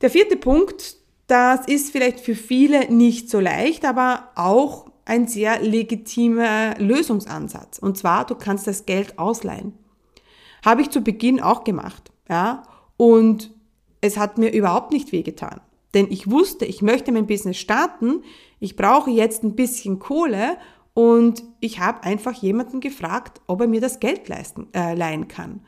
Der 0.00 0.10
vierte 0.10 0.36
Punkt, 0.36 0.96
das 1.26 1.66
ist 1.66 1.90
vielleicht 1.90 2.20
für 2.20 2.34
viele 2.34 2.92
nicht 2.92 3.30
so 3.30 3.40
leicht, 3.40 3.84
aber 3.84 4.30
auch 4.34 4.90
ein 5.04 5.26
sehr 5.26 5.60
legitimer 5.60 6.74
Lösungsansatz. 6.78 7.78
Und 7.78 7.96
zwar, 7.96 8.26
du 8.26 8.34
kannst 8.34 8.66
das 8.66 8.86
Geld 8.86 9.18
ausleihen. 9.18 9.74
Habe 10.64 10.82
ich 10.82 10.90
zu 10.90 11.02
Beginn 11.02 11.40
auch 11.40 11.64
gemacht, 11.64 12.10
ja. 12.28 12.62
Und 12.96 13.50
es 14.00 14.16
hat 14.16 14.38
mir 14.38 14.52
überhaupt 14.52 14.92
nicht 14.92 15.12
wehgetan. 15.12 15.60
Denn 15.94 16.10
ich 16.10 16.30
wusste, 16.30 16.64
ich 16.64 16.82
möchte 16.82 17.12
mein 17.12 17.26
Business 17.26 17.56
starten, 17.56 18.22
ich 18.60 18.76
brauche 18.76 19.10
jetzt 19.10 19.44
ein 19.44 19.54
bisschen 19.54 19.98
Kohle 19.98 20.56
und 20.92 21.42
ich 21.60 21.80
habe 21.80 22.02
einfach 22.02 22.34
jemanden 22.34 22.80
gefragt, 22.80 23.40
ob 23.46 23.60
er 23.60 23.68
mir 23.68 23.80
das 23.80 24.00
Geld 24.00 24.28
leisten, 24.28 24.68
äh, 24.74 24.94
leihen 24.94 25.28
kann. 25.28 25.60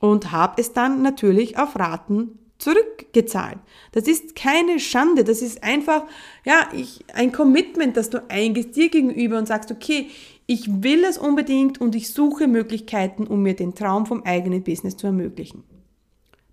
Und 0.00 0.32
habe 0.32 0.60
es 0.60 0.72
dann 0.72 1.02
natürlich 1.02 1.58
auf 1.58 1.78
Raten 1.78 2.38
zurückgezahlt. 2.58 3.58
Das 3.92 4.06
ist 4.06 4.36
keine 4.36 4.78
Schande, 4.78 5.24
das 5.24 5.42
ist 5.42 5.62
einfach 5.64 6.04
ja, 6.44 6.68
ich, 6.72 7.04
ein 7.12 7.32
Commitment, 7.32 7.96
das 7.96 8.10
du 8.10 8.22
eingehst 8.30 8.76
dir 8.76 8.88
gegenüber 8.88 9.38
und 9.38 9.48
sagst, 9.48 9.70
okay, 9.72 10.08
ich 10.46 10.82
will 10.82 11.04
es 11.04 11.18
unbedingt 11.18 11.80
und 11.80 11.94
ich 11.94 12.12
suche 12.12 12.46
Möglichkeiten, 12.46 13.26
um 13.26 13.42
mir 13.42 13.54
den 13.54 13.74
Traum 13.74 14.06
vom 14.06 14.22
eigenen 14.22 14.62
Business 14.62 14.96
zu 14.96 15.06
ermöglichen. 15.06 15.64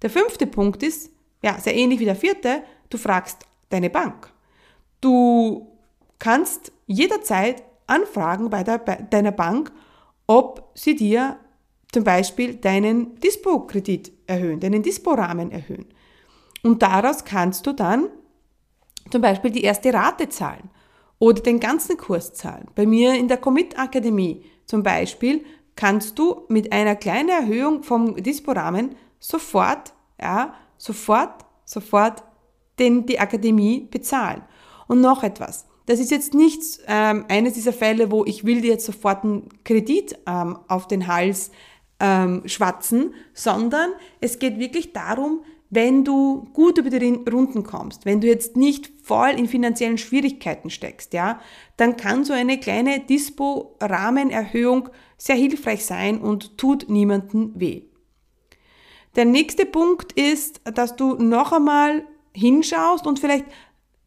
Der 0.02 0.10
fünfte 0.10 0.48
Punkt 0.48 0.84
ist, 0.84 1.12
ja, 1.44 1.60
sehr 1.60 1.76
ähnlich 1.76 2.00
wie 2.00 2.06
der 2.06 2.16
vierte, 2.16 2.64
du 2.90 2.98
fragst 2.98 3.46
deine 3.70 3.90
Bank. 3.90 4.32
Du 5.02 5.68
kannst 6.18 6.72
jederzeit 6.86 7.64
anfragen 7.88 8.50
bei, 8.50 8.64
der, 8.64 8.78
bei 8.78 8.96
deiner 8.96 9.32
Bank, 9.32 9.72
ob 10.28 10.72
sie 10.76 10.96
dir 10.96 11.38
zum 11.92 12.04
Beispiel 12.04 12.56
deinen 12.56 13.20
Dispo-Kredit 13.20 14.12
erhöhen, 14.28 14.60
deinen 14.60 14.84
Dispo-Rahmen 14.84 15.52
erhöhen. 15.52 15.88
Und 16.62 16.82
daraus 16.82 17.26
kannst 17.26 17.66
du 17.66 17.74
dann 17.74 18.10
zum 19.10 19.22
Beispiel 19.22 19.52
die 19.52 19.64
erste 19.64 19.94
Rate 19.94 20.30
zahlen 20.30 20.70
oder 21.18 21.42
den 21.42 21.60
ganzen 21.60 21.98
Kurs 21.98 22.34
zahlen. 22.34 22.68
Bei 22.76 22.86
mir 22.86 23.16
in 23.16 23.28
der 23.28 23.38
Commit-Akademie 23.38 24.44
zum 24.66 24.84
Beispiel 24.84 25.46
kannst 25.76 26.20
du 26.20 26.44
mit 26.50 26.72
einer 26.72 26.96
kleinen 26.96 27.30
Erhöhung 27.30 27.84
vom 27.84 28.16
Dispo-Rahmen 28.16 28.96
sofort, 29.20 29.94
ja, 30.22 30.54
sofort, 30.78 31.46
sofort 31.66 32.24
den 32.80 33.06
die 33.06 33.20
Akademie 33.20 33.88
bezahlen. 33.92 34.42
Und 34.88 35.02
noch 35.02 35.24
etwas. 35.24 35.66
Das 35.86 36.00
ist 36.00 36.12
jetzt 36.12 36.34
nicht 36.34 36.62
ähm, 36.88 37.26
eines 37.30 37.54
dieser 37.54 37.74
Fälle, 37.74 38.12
wo 38.12 38.26
ich 38.26 38.46
will 38.46 38.62
dir 38.62 38.72
jetzt 38.72 38.86
sofort 38.86 39.24
einen 39.24 39.50
Kredit 39.64 40.18
ähm, 40.28 40.60
auf 40.68 40.88
den 40.88 41.08
Hals 41.08 41.52
ähm, 42.00 42.44
schwatzen, 42.46 43.14
sondern 43.34 43.90
es 44.22 44.40
geht 44.40 44.60
wirklich 44.60 44.94
darum, 44.94 45.42
wenn 45.72 46.04
du 46.04 46.48
gut 46.54 46.78
über 46.78 46.90
die 46.90 47.20
Runden 47.32 47.64
kommst, 47.64 48.06
wenn 48.06 48.22
du 48.22 48.28
jetzt 48.28 48.58
nicht 48.58 48.92
voll 49.04 49.30
in 49.30 49.48
finanziellen 49.48 49.98
Schwierigkeiten 49.98 50.70
steckst, 50.70 51.14
ja, 51.14 51.40
dann 51.78 51.96
kann 51.96 52.26
so 52.26 52.34
eine 52.34 52.60
kleine 52.60 53.00
Dispo-Rahmenerhöhung 53.02 54.90
sehr 55.18 55.36
hilfreich 55.36 55.86
sein 55.86 56.22
und 56.22 56.58
tut 56.58 56.90
niemandem 56.90 57.54
weh. 57.56 57.84
Der 59.16 59.26
nächste 59.26 59.66
Punkt 59.66 60.14
ist, 60.14 60.62
dass 60.64 60.96
du 60.96 61.16
noch 61.16 61.52
einmal 61.52 62.04
hinschaust 62.40 63.06
und 63.06 63.20
vielleicht 63.20 63.46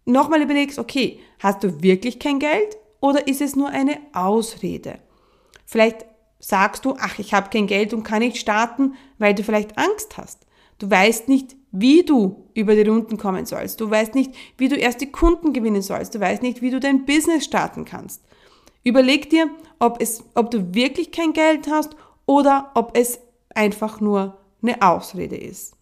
nochmal 0.04 0.42
überlegst, 0.42 0.78
okay, 0.78 1.20
hast 1.38 1.62
du 1.62 1.82
wirklich 1.82 2.18
kein 2.18 2.38
Geld 2.38 2.76
oder 3.00 3.26
ist 3.28 3.40
es 3.40 3.56
nur 3.56 3.68
eine 3.68 3.98
Ausrede? 4.12 4.98
Vielleicht 5.66 6.04
sagst 6.38 6.84
du, 6.84 6.96
ach, 6.98 7.18
ich 7.18 7.34
habe 7.34 7.50
kein 7.50 7.66
Geld 7.66 7.94
und 7.94 8.02
kann 8.02 8.20
nicht 8.20 8.36
starten, 8.36 8.94
weil 9.18 9.34
du 9.34 9.44
vielleicht 9.44 9.78
Angst 9.78 10.16
hast. 10.16 10.46
Du 10.78 10.90
weißt 10.90 11.28
nicht, 11.28 11.56
wie 11.70 12.02
du 12.02 12.48
über 12.54 12.74
die 12.74 12.82
Runden 12.82 13.16
kommen 13.16 13.46
sollst. 13.46 13.80
Du 13.80 13.88
weißt 13.88 14.14
nicht, 14.14 14.34
wie 14.58 14.68
du 14.68 14.76
erst 14.76 15.00
die 15.00 15.12
Kunden 15.12 15.52
gewinnen 15.52 15.82
sollst. 15.82 16.14
Du 16.14 16.20
weißt 16.20 16.42
nicht, 16.42 16.60
wie 16.60 16.70
du 16.70 16.80
dein 16.80 17.06
Business 17.06 17.44
starten 17.44 17.84
kannst. 17.84 18.22
Überleg 18.84 19.30
dir, 19.30 19.48
ob, 19.78 20.02
es, 20.02 20.24
ob 20.34 20.50
du 20.50 20.74
wirklich 20.74 21.12
kein 21.12 21.32
Geld 21.32 21.68
hast 21.68 21.96
oder 22.26 22.72
ob 22.74 22.96
es 22.96 23.20
einfach 23.54 24.00
nur 24.00 24.38
eine 24.60 24.82
Ausrede 24.82 25.36
ist. 25.36 25.76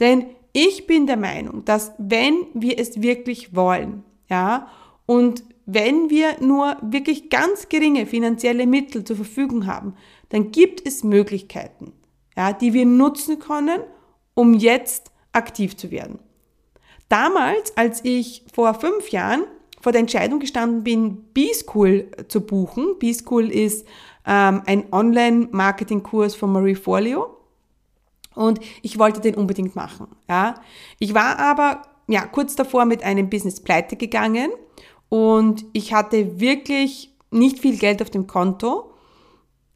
Denn 0.00 0.26
ich 0.52 0.86
bin 0.86 1.06
der 1.06 1.16
Meinung, 1.16 1.64
dass 1.64 1.92
wenn 1.98 2.46
wir 2.54 2.78
es 2.78 3.02
wirklich 3.02 3.54
wollen, 3.54 4.04
ja, 4.28 4.68
und 5.06 5.44
wenn 5.66 6.10
wir 6.10 6.40
nur 6.40 6.76
wirklich 6.82 7.30
ganz 7.30 7.68
geringe 7.68 8.06
finanzielle 8.06 8.66
Mittel 8.66 9.04
zur 9.04 9.16
Verfügung 9.16 9.66
haben, 9.66 9.94
dann 10.30 10.50
gibt 10.50 10.86
es 10.86 11.04
Möglichkeiten, 11.04 11.92
ja, 12.36 12.52
die 12.52 12.72
wir 12.72 12.86
nutzen 12.86 13.38
können, 13.38 13.80
um 14.34 14.54
jetzt 14.54 15.10
aktiv 15.32 15.76
zu 15.76 15.90
werden. 15.90 16.18
Damals, 17.08 17.76
als 17.76 18.04
ich 18.04 18.44
vor 18.52 18.74
fünf 18.74 19.10
Jahren 19.10 19.44
vor 19.80 19.92
der 19.92 20.00
Entscheidung 20.00 20.40
gestanden 20.40 20.84
bin, 20.84 21.24
B-School 21.32 22.08
zu 22.28 22.40
buchen, 22.42 22.98
B-School 22.98 23.50
ist 23.50 23.86
ähm, 24.26 24.62
ein 24.66 24.92
Online-Marketing-Kurs 24.92 26.34
von 26.34 26.52
Marie 26.52 26.74
Forleo 26.74 27.39
und 28.34 28.60
ich 28.82 28.98
wollte 28.98 29.20
den 29.20 29.34
unbedingt 29.34 29.76
machen. 29.76 30.08
Ja. 30.28 30.54
Ich 30.98 31.14
war 31.14 31.38
aber 31.38 31.82
ja, 32.08 32.26
kurz 32.26 32.56
davor 32.56 32.84
mit 32.84 33.02
einem 33.02 33.30
Business 33.30 33.60
pleite 33.60 33.96
gegangen 33.96 34.50
und 35.08 35.64
ich 35.72 35.92
hatte 35.92 36.40
wirklich 36.40 37.14
nicht 37.30 37.58
viel 37.58 37.76
Geld 37.76 38.02
auf 38.02 38.10
dem 38.10 38.26
Konto. 38.26 38.92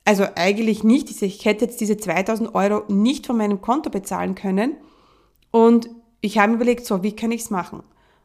Also 0.05 0.25
eigentlich 0.35 0.85
nicht. 0.85 1.23
Ich 1.23 1.45
hätte 1.45 1.65
jetzt 1.65 1.81
diese 1.81 1.97
2000 1.97 2.55
Euro 2.55 2.83
nicht 2.93 3.27
von 3.27 3.37
meinem 3.37 3.61
Konto 3.61 3.91
bezahlen 3.91 4.35
können. 4.35 4.77
Und 5.51 5.89
ich 6.21 6.39
habe 6.39 6.51
mir 6.51 6.57
überlegt, 6.57 6.85
so, 6.85 7.03
wie 7.03 7.17
kann 7.17 7.33
ich 7.33 7.43
es 7.43 7.51
machen? 7.51 7.83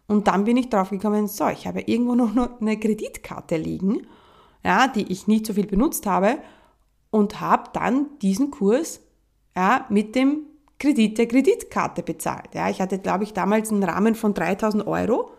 Und 0.08 0.28
dann 0.28 0.44
bin 0.44 0.58
ich 0.58 0.70
drauf 0.70 0.90
gekommen, 0.90 1.28
so, 1.28 1.48
ich 1.48 1.68
habe 1.68 1.82
irgendwo 1.82 2.16
noch 2.16 2.60
eine 2.60 2.80
Kreditkarte 2.80 3.58
liegen, 3.58 4.08
ja, 4.64 4.88
die 4.88 5.12
ich 5.12 5.28
nicht 5.28 5.46
so 5.46 5.54
viel 5.54 5.68
benutzt 5.68 6.08
habe 6.08 6.40
und 7.12 7.40
habe 7.40 7.70
dann 7.74 8.08
diesen 8.22 8.50
Kurs 8.50 9.02
ja, 9.60 9.86
mit 9.90 10.16
dem 10.16 10.46
Kredit 10.80 11.18
der 11.18 11.28
Kreditkarte 11.28 12.02
bezahlt. 12.02 12.48
Ja, 12.54 12.70
ich 12.70 12.80
hatte, 12.80 12.98
glaube 12.98 13.26
ich, 13.26 13.34
damals 13.34 13.72
einen 13.72 13.84
Rahmen 13.84 14.16
von 14.16 14.34
3000 14.34 14.88
Euro 14.88 15.32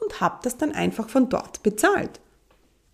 und 0.00 0.20
habe 0.20 0.38
das 0.44 0.56
dann 0.56 0.70
einfach 0.70 1.08
von 1.08 1.28
dort 1.28 1.64
bezahlt. 1.64 2.20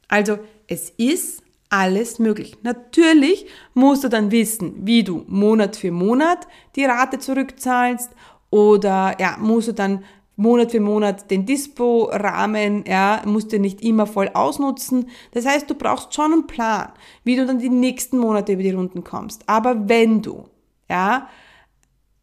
Also 0.08 0.38
es 0.68 0.88
ist 0.96 1.42
alles 1.68 2.18
möglich. 2.18 2.56
Natürlich 2.62 3.46
musst 3.74 4.04
du 4.04 4.08
dann 4.08 4.30
wissen, 4.30 4.86
wie 4.86 5.04
du 5.04 5.24
Monat 5.26 5.76
für 5.76 5.90
Monat 5.90 6.48
die 6.74 6.86
Rate 6.86 7.18
zurückzahlst 7.18 8.10
oder 8.48 9.14
ja, 9.20 9.36
musst 9.38 9.68
du 9.68 9.72
dann 9.74 10.04
Monat 10.36 10.70
für 10.70 10.80
Monat 10.80 11.30
den 11.30 11.44
Dispo-Rahmen, 11.44 12.84
ja, 12.86 13.20
musst 13.26 13.52
du 13.52 13.58
nicht 13.58 13.82
immer 13.82 14.06
voll 14.06 14.30
ausnutzen. 14.32 15.10
Das 15.32 15.44
heißt, 15.44 15.68
du 15.68 15.74
brauchst 15.74 16.14
schon 16.14 16.32
einen 16.32 16.46
Plan, 16.46 16.92
wie 17.24 17.36
du 17.36 17.44
dann 17.44 17.58
die 17.58 17.68
nächsten 17.68 18.18
Monate 18.18 18.52
über 18.52 18.62
die 18.62 18.72
Runden 18.72 19.04
kommst. 19.04 19.46
Aber 19.46 19.88
wenn 19.88 20.22
du, 20.22 20.46
ja, 20.92 21.28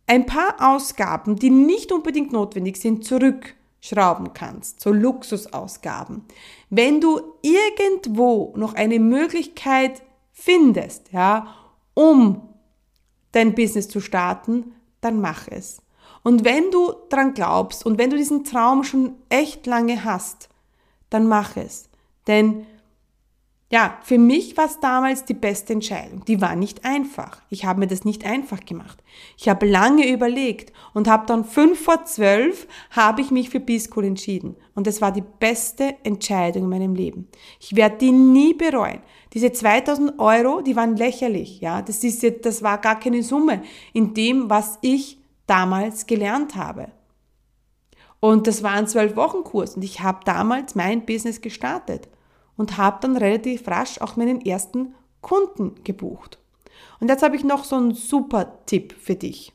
ein 0.05 0.27
paar 0.27 0.55
Ausgaben, 0.59 1.35
die 1.35 1.49
nicht 1.49 1.91
unbedingt 1.91 2.31
notwendig 2.31 2.77
sind, 2.77 3.03
zurückschrauben 3.03 4.33
kannst, 4.33 4.79
so 4.79 4.91
Luxusausgaben. 4.91 6.23
Wenn 6.69 7.01
du 7.01 7.19
irgendwo 7.41 8.53
noch 8.55 8.75
eine 8.75 8.99
Möglichkeit 8.99 10.03
findest, 10.31 11.11
ja, 11.11 11.47
um 11.95 12.47
dein 13.31 13.55
Business 13.55 13.87
zu 13.89 14.01
starten, 14.01 14.75
dann 15.01 15.19
mach 15.19 15.47
es. 15.47 15.81
Und 16.23 16.45
wenn 16.45 16.69
du 16.69 16.93
dran 17.09 17.33
glaubst 17.33 17.83
und 17.85 17.97
wenn 17.97 18.11
du 18.11 18.17
diesen 18.17 18.43
Traum 18.43 18.83
schon 18.83 19.15
echt 19.29 19.65
lange 19.65 20.03
hast, 20.03 20.49
dann 21.09 21.27
mach 21.27 21.57
es. 21.57 21.89
Denn 22.27 22.67
ja, 23.71 23.99
für 24.01 24.17
mich 24.17 24.57
war 24.57 24.65
es 24.65 24.79
damals 24.79 25.25
die 25.25 25.35
beste 25.35 25.73
Entscheidung. 25.73 26.25
Die 26.25 26.41
war 26.41 26.55
nicht 26.55 26.85
einfach. 26.85 27.39
Ich 27.49 27.65
habe 27.65 27.81
mir 27.81 27.87
das 27.87 28.03
nicht 28.03 28.25
einfach 28.25 28.65
gemacht. 28.65 29.03
Ich 29.37 29.47
habe 29.47 29.67
lange 29.67 30.11
überlegt 30.11 30.73
und 30.95 31.07
habe 31.07 31.27
dann 31.27 31.45
fünf 31.45 31.79
vor 31.83 32.03
zwölf 32.05 32.67
habe 32.89 33.21
ich 33.21 33.29
mich 33.29 33.51
für 33.51 33.59
B-School 33.59 34.05
entschieden. 34.05 34.55
Und 34.73 34.87
das 34.87 35.01
war 35.01 35.11
die 35.11 35.23
beste 35.39 35.95
Entscheidung 36.03 36.63
in 36.63 36.69
meinem 36.69 36.95
Leben. 36.95 37.27
Ich 37.59 37.75
werde 37.75 37.97
die 37.97 38.11
nie 38.11 38.55
bereuen. 38.55 39.01
Diese 39.33 39.51
2000 39.51 40.17
Euro, 40.17 40.61
die 40.61 40.75
waren 40.75 40.95
lächerlich. 40.95 41.61
Ja, 41.61 41.83
das 41.83 42.03
ist 42.03 42.23
jetzt, 42.23 42.47
das 42.47 42.63
war 42.63 42.79
gar 42.79 42.99
keine 42.99 43.21
Summe 43.21 43.61
in 43.93 44.15
dem, 44.15 44.49
was 44.49 44.79
ich 44.81 45.19
damals 45.45 46.07
gelernt 46.07 46.55
habe. 46.55 46.87
Und 48.19 48.47
das 48.47 48.63
war 48.63 48.71
ein 48.71 48.87
zwölf 48.87 49.15
Wochen 49.15 49.43
Kurs 49.43 49.75
und 49.75 49.83
ich 49.83 50.01
habe 50.01 50.21
damals 50.25 50.73
mein 50.73 51.05
Business 51.05 51.39
gestartet 51.39 52.09
und 52.59 52.77
habe 52.77 52.97
dann 52.99 53.15
relativ 53.15 53.67
rasch 53.69 54.01
auch 54.01 54.17
meinen 54.17 54.45
ersten 54.45 54.93
Kunden 55.21 55.81
gebucht. 55.85 56.39
Und 56.99 57.07
jetzt 57.07 57.23
habe 57.23 57.37
ich 57.37 57.45
noch 57.45 57.63
so 57.63 57.77
einen 57.77 57.93
super 57.93 58.65
Tipp 58.65 58.93
für 58.99 59.15
dich. 59.15 59.53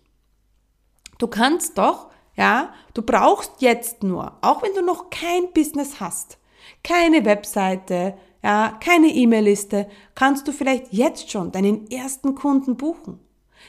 Du 1.19 1.27
kannst 1.27 1.77
doch, 1.77 2.09
ja, 2.35 2.73
du 2.95 3.03
brauchst 3.03 3.61
jetzt 3.61 4.03
nur, 4.03 4.33
auch 4.41 4.63
wenn 4.63 4.73
du 4.75 4.81
noch 4.81 5.11
kein 5.11 5.53
Business 5.53 6.01
hast, 6.01 6.39
keine 6.83 7.27
Webseite, 7.27 8.17
ja, 8.43 8.79
keine 8.81 9.09
E-Mail-Liste, 9.09 9.87
kannst 10.15 10.49
du 10.49 10.53
vielleicht 10.53 10.91
jetzt 10.91 11.31
schon 11.31 11.53
deinen 11.53 11.91
ersten 11.91 12.35
Kunden 12.35 12.79
buchen. 12.79 13.21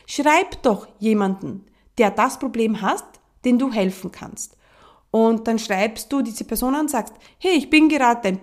Schreib 0.08 0.62
doch 0.64 0.88
jemanden, 1.00 1.66
der 1.98 2.10
das 2.10 2.40
Problem 2.40 2.82
hast, 2.82 3.06
den 3.44 3.60
du 3.60 3.70
helfen 3.70 4.14
kannst. 4.14 4.56
Und 5.16 5.48
dann 5.48 5.60
schreibst 5.60 6.12
du 6.12 6.22
diese 6.22 6.44
Person 6.44 6.76
an 6.76 6.82
und 6.82 6.90
sagst, 6.90 7.14
hey, 7.38 7.54
ich 7.54 7.70
bin 7.70 7.88
gerade 7.88 8.38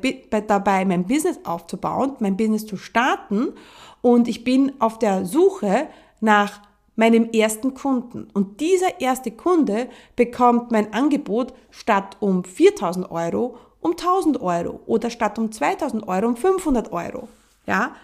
dabei, 0.46 0.86
mein 0.86 1.04
Business 1.04 1.38
aufzubauen, 1.44 2.16
mein 2.20 2.38
Business 2.38 2.64
zu 2.64 2.78
starten 2.78 3.52
und 4.00 4.26
ich 4.26 4.42
bin 4.42 4.72
auf 4.80 4.98
der 4.98 5.26
Suche 5.26 5.88
nach 6.20 6.62
meinem 6.96 7.28
ersten 7.28 7.74
Kunden. 7.74 8.26
Und 8.32 8.60
dieser 8.60 9.02
erste 9.02 9.32
Kunde 9.32 9.90
bekommt 10.16 10.70
mein 10.70 10.94
Angebot 10.94 11.52
statt 11.70 12.16
um 12.20 12.42
4000 12.42 13.10
Euro 13.10 13.58
um 13.80 13.90
1000 13.90 14.40
Euro 14.40 14.80
oder 14.86 15.10
statt 15.10 15.38
um 15.38 15.52
2000 15.52 16.08
Euro 16.08 16.26
um 16.28 16.36
500 16.38 16.90
Euro. 16.90 17.28
Ja? 17.66 17.94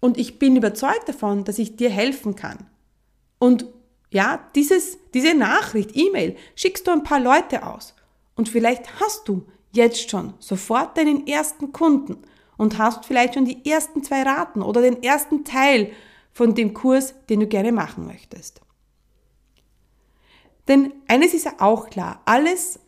Und 0.00 0.16
ich 0.16 0.38
bin 0.38 0.56
überzeugt 0.56 1.06
davon, 1.06 1.44
dass 1.44 1.58
ich 1.58 1.76
dir 1.76 1.90
helfen 1.90 2.34
kann. 2.34 2.66
Und 3.38 3.66
ja, 4.10 4.40
dieses, 4.54 4.96
diese 5.12 5.34
Nachricht, 5.34 5.90
E-Mail, 5.94 6.36
schickst 6.54 6.86
du 6.86 6.92
ein 6.92 7.02
paar 7.02 7.20
Leute 7.20 7.66
aus. 7.66 7.92
Und 8.36 8.48
vielleicht 8.48 9.00
hast 9.00 9.28
du 9.28 9.46
jetzt 9.72 10.10
schon 10.10 10.34
sofort 10.38 10.96
deinen 10.96 11.26
ersten 11.26 11.72
Kunden 11.72 12.18
und 12.56 12.78
hast 12.78 13.04
vielleicht 13.04 13.34
schon 13.34 13.44
die 13.44 13.68
ersten 13.68 14.02
zwei 14.02 14.22
Raten 14.22 14.62
oder 14.62 14.80
den 14.80 15.02
ersten 15.02 15.44
Teil 15.44 15.90
von 16.32 16.54
dem 16.54 16.74
Kurs, 16.74 17.14
den 17.28 17.40
du 17.40 17.46
gerne 17.46 17.72
machen 17.72 18.06
möchtest. 18.06 18.60
Denn 20.68 20.92
eines 21.08 21.34
ist 21.34 21.44
ja 21.44 21.54
auch 21.58 21.90
klar, 21.90 22.20
alles, 22.24 22.78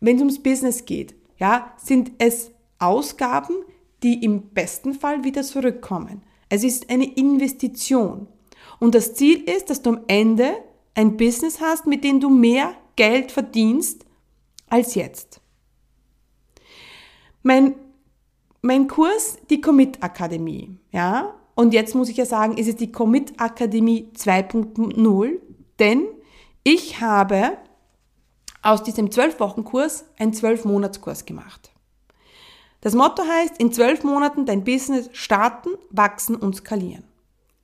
wenn 0.00 0.16
es 0.16 0.22
ums 0.22 0.42
Business 0.42 0.84
geht, 0.84 1.14
ja, 1.38 1.74
sind 1.76 2.12
es 2.18 2.50
Ausgaben, 2.78 3.54
die 4.02 4.22
im 4.22 4.50
besten 4.50 4.94
Fall 4.94 5.24
wieder 5.24 5.42
zurückkommen. 5.42 6.22
Es 6.48 6.62
ist 6.62 6.90
eine 6.90 7.12
Investition. 7.14 8.28
Und 8.78 8.94
das 8.94 9.14
Ziel 9.14 9.42
ist, 9.48 9.70
dass 9.70 9.82
du 9.82 9.90
am 9.90 10.00
Ende 10.06 10.54
ein 10.94 11.16
Business 11.16 11.60
hast, 11.60 11.86
mit 11.86 12.04
dem 12.04 12.20
du 12.20 12.28
mehr 12.28 12.74
Geld 12.96 13.32
verdienst, 13.32 14.03
als 14.68 14.94
jetzt. 14.94 15.40
Mein, 17.42 17.74
mein 18.62 18.88
Kurs, 18.88 19.38
die 19.50 19.60
Commit 19.60 20.02
Akademie, 20.02 20.78
ja, 20.90 21.34
und 21.54 21.72
jetzt 21.72 21.94
muss 21.94 22.08
ich 22.08 22.16
ja 22.16 22.26
sagen, 22.26 22.56
ist 22.56 22.68
es 22.68 22.76
die 22.76 22.90
Commit 22.90 23.40
Akademie 23.40 24.10
2.0, 24.16 25.38
denn 25.78 26.06
ich 26.64 27.00
habe 27.00 27.58
aus 28.62 28.82
diesem 28.82 29.10
12-Wochen-Kurs 29.10 30.06
einen 30.18 30.32
12-Monats-Kurs 30.32 31.26
gemacht. 31.26 31.70
Das 32.80 32.94
Motto 32.94 33.22
heißt, 33.22 33.58
in 33.58 33.72
12 33.72 34.04
Monaten 34.04 34.46
dein 34.46 34.64
Business 34.64 35.08
starten, 35.12 35.70
wachsen 35.90 36.36
und 36.36 36.56
skalieren. 36.56 37.04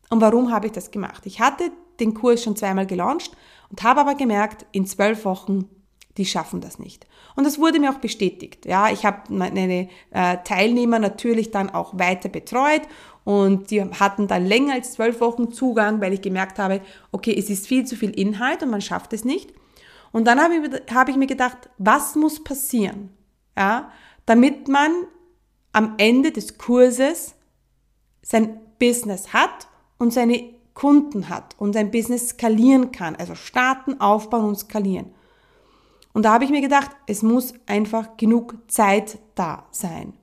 Und 0.08 0.20
warum 0.20 0.52
habe 0.52 0.66
ich 0.66 0.72
das 0.72 0.90
gemacht? 0.90 1.26
Ich 1.26 1.40
hatte 1.40 1.70
den 2.00 2.14
Kurs 2.14 2.42
schon 2.42 2.56
zweimal 2.56 2.86
gelauncht 2.86 3.36
und 3.70 3.82
habe 3.82 4.00
aber 4.00 4.14
gemerkt, 4.14 4.66
in 4.72 4.86
12 4.86 5.24
Wochen 5.24 5.68
die 6.16 6.26
schaffen 6.26 6.60
das 6.60 6.78
nicht. 6.78 7.06
Und 7.36 7.44
das 7.44 7.58
wurde 7.58 7.78
mir 7.78 7.90
auch 7.90 7.98
bestätigt. 7.98 8.66
Ja, 8.66 8.90
ich 8.90 9.04
habe 9.04 9.32
meine 9.32 9.88
äh, 10.10 10.38
Teilnehmer 10.44 10.98
natürlich 10.98 11.50
dann 11.50 11.70
auch 11.70 11.98
weiter 11.98 12.28
betreut 12.28 12.82
und 13.24 13.70
die 13.70 13.82
hatten 13.82 14.26
dann 14.26 14.46
länger 14.46 14.74
als 14.74 14.92
zwölf 14.92 15.20
Wochen 15.20 15.52
Zugang, 15.52 16.00
weil 16.00 16.12
ich 16.12 16.22
gemerkt 16.22 16.58
habe, 16.58 16.80
okay, 17.12 17.34
es 17.36 17.48
ist 17.48 17.66
viel 17.66 17.84
zu 17.84 17.96
viel 17.96 18.10
Inhalt 18.10 18.62
und 18.62 18.70
man 18.70 18.80
schafft 18.80 19.12
es 19.12 19.24
nicht. 19.24 19.52
Und 20.12 20.26
dann 20.26 20.40
habe 20.40 20.54
ich, 20.54 20.94
habe 20.94 21.10
ich 21.10 21.16
mir 21.16 21.26
gedacht, 21.26 21.70
was 21.78 22.16
muss 22.16 22.42
passieren, 22.42 23.10
ja, 23.56 23.92
damit 24.26 24.68
man 24.68 24.90
am 25.72 25.94
Ende 25.98 26.32
des 26.32 26.58
Kurses 26.58 27.34
sein 28.22 28.60
Business 28.78 29.32
hat 29.32 29.68
und 29.98 30.12
seine 30.12 30.42
Kunden 30.74 31.28
hat 31.28 31.54
und 31.58 31.74
sein 31.74 31.90
Business 31.90 32.30
skalieren 32.30 32.90
kann, 32.90 33.14
also 33.16 33.34
starten, 33.34 34.00
aufbauen 34.00 34.46
und 34.46 34.58
skalieren. 34.58 35.14
Und 36.12 36.24
da 36.24 36.32
habe 36.32 36.44
ich 36.44 36.50
mir 36.50 36.60
gedacht, 36.60 36.90
es 37.06 37.22
muss 37.22 37.54
einfach 37.66 38.16
genug 38.16 38.56
Zeit 38.68 39.18
da 39.34 39.66
sein. 39.70 40.14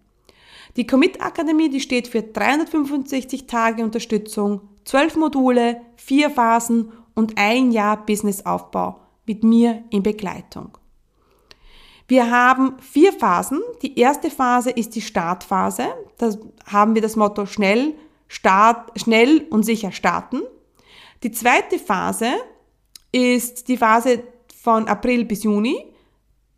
Die 0.76 0.86
Commit 0.86 1.21
Akademie, 1.21 1.69
die 1.69 1.80
steht 1.80 2.08
für 2.08 2.21
365 2.21 3.47
Tage 3.47 3.84
Unterstützung, 3.84 4.62
12 4.86 5.15
Module, 5.15 5.82
4 5.95 6.30
Phasen 6.30 6.91
und 7.15 7.38
ein 7.38 7.71
Jahr 7.71 8.06
Businessaufbau 8.06 9.00
mit 9.26 9.43
mir 9.43 9.84
in 9.89 10.04
Begleitung. 10.04 10.78
Wir 12.08 12.32
haben 12.32 12.78
vier 12.80 13.12
Phasen. 13.12 13.62
Die 13.82 14.00
erste 14.00 14.30
Phase 14.30 14.69
ist 14.69 14.95
die 14.95 15.02
Startphase. 15.02 15.88
Da 16.17 16.32
haben 16.65 16.95
wir 16.95 17.02
das 17.02 17.17
Motto 17.17 17.45
schnell, 17.45 17.95
start, 18.30 18.97
schnell 18.97 19.45
und 19.50 19.63
sicher 19.63 19.91
starten. 19.91 20.41
Die 21.23 21.32
zweite 21.32 21.80
Phase 21.80 22.30
ist 23.12 23.67
die 23.67 23.78
Phase 23.78 24.23
von 24.67 24.89
April 24.89 25.23
bis 25.23 25.43
Juni. 25.43 25.86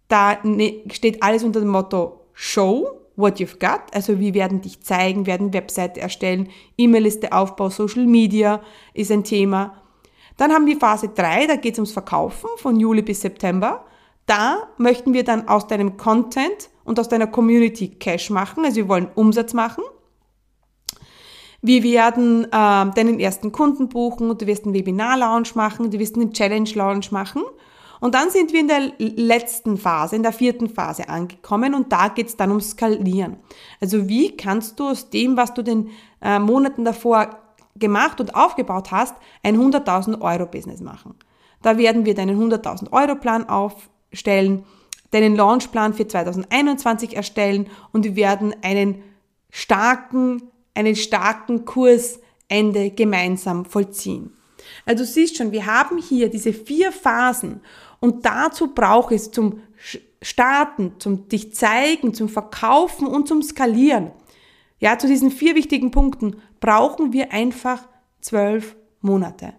Da 0.08 0.40
ne, 0.42 0.82
steht 0.92 1.22
alles 1.22 1.44
unter 1.44 1.60
dem 1.60 1.70
Motto 1.70 2.22
Show, 2.34 2.88
what 3.16 3.38
you've 3.38 3.60
got. 3.60 3.82
Also 3.94 4.20
wir 4.20 4.34
werden 4.34 4.62
dich 4.62 4.82
zeigen, 4.82 5.28
werden 5.28 5.54
Webseite 5.54 6.02
erstellen, 6.02 6.50
E-Mail-Liste 6.76 7.32
Aufbau, 7.32 7.70
Social 7.70 8.08
Media 8.08 8.62
ist 8.96 9.12
ein 9.12 9.24
Thema. 9.24 9.84
Dann 10.38 10.52
haben 10.52 10.66
wir 10.66 10.80
Phase 10.80 11.10
3, 11.10 11.46
da 11.46 11.56
geht 11.56 11.74
es 11.74 11.78
ums 11.78 11.92
Verkaufen 11.92 12.50
von 12.58 12.80
Juli 12.80 13.04
bis 13.04 13.22
September. 13.22 13.86
Da 14.26 14.70
möchten 14.80 15.14
wir 15.14 15.24
dann 15.24 15.48
aus 15.48 15.68
deinem 15.68 15.96
Content 15.96 16.72
und 16.86 17.00
aus 17.00 17.10
deiner 17.10 17.28
Community 17.28 17.90
Cash 17.90 18.32
machen. 18.32 18.66
Also 18.66 18.78
wir 18.78 18.88
wollen 18.88 19.10
Umsatz 19.14 19.54
machen. 19.54 19.84
Wir 21.62 21.84
werden 21.84 22.46
äh, 22.46 22.50
deinen 22.50 23.20
ersten 23.20 23.52
Kunden 23.52 23.88
buchen, 23.88 24.36
du 24.36 24.48
wirst 24.48 24.66
einen 24.66 24.74
Webinar-Launch 24.74 25.54
machen, 25.54 25.92
du 25.92 26.00
wirst 26.00 26.16
einen 26.16 26.34
Challenge-Launch 26.34 27.12
machen. 27.12 27.44
Und 28.00 28.16
dann 28.16 28.30
sind 28.30 28.54
wir 28.54 28.62
in 28.62 28.68
der 28.68 28.92
letzten 28.98 29.78
Phase, 29.78 30.16
in 30.16 30.24
der 30.24 30.32
vierten 30.32 30.70
Phase 30.70 31.10
angekommen 31.10 31.74
und 31.74 31.92
da 31.92 32.08
geht 32.08 32.28
es 32.28 32.38
dann 32.38 32.52
um 32.52 32.62
Skalieren. 32.62 33.38
Also 33.82 34.08
wie 34.08 34.38
kannst 34.38 34.80
du 34.80 34.88
aus 34.88 35.10
dem, 35.10 35.36
was 35.36 35.54
du 35.54 35.64
den 35.64 35.90
äh, 36.22 36.40
Monaten 36.40 36.86
davor 36.86 37.40
gemacht 37.76 38.20
und 38.20 38.36
aufgebaut 38.36 38.92
hast, 38.92 39.16
ein 39.44 39.58
100.000 39.58 40.22
Euro 40.22 40.46
Business 40.46 40.82
machen. 40.82 41.16
Da 41.62 41.78
werden 41.78 42.06
wir 42.06 42.16
deinen 42.16 42.40
100.000 42.40 42.92
Euro 42.92 43.16
Plan 43.16 43.48
auf, 43.48 43.90
stellen, 44.14 44.66
deinen 45.12 45.36
Launchplan 45.36 45.94
für 45.94 46.08
2021 46.08 47.16
erstellen 47.16 47.68
und 47.92 48.06
wir 48.06 48.16
werden 48.16 48.56
einen 48.62 49.04
starken, 49.50 50.44
einen 50.74 50.96
starken 50.96 51.66
Kursende 51.66 52.92
gemeinsam 52.92 53.66
vollziehen. 53.66 54.34
Also 54.86 55.04
siehst 55.04 55.38
schon, 55.38 55.52
wir 55.52 55.66
haben 55.66 55.98
hier 55.98 56.30
diese 56.30 56.54
vier 56.54 56.92
Phasen 56.92 57.62
und 58.00 58.26
dazu 58.26 58.74
braucht 58.74 59.12
es 59.12 59.32
zum 59.32 59.62
Starten, 60.22 60.94
zum 61.00 61.28
dich 61.30 61.54
zeigen, 61.56 62.14
zum 62.14 62.30
Verkaufen 62.30 63.08
und 63.08 63.28
zum 63.28 63.42
Skalieren. 63.42 64.12
Ja, 64.80 64.98
zu 64.98 65.08
diesen 65.08 65.32
vier 65.32 65.56
wichtigen 65.56 65.92
Punkten 65.92 66.42
brauchen 66.60 67.14
wir 67.14 67.32
einfach 67.32 67.88
zwölf 68.22 68.76
Monate. 69.02 69.54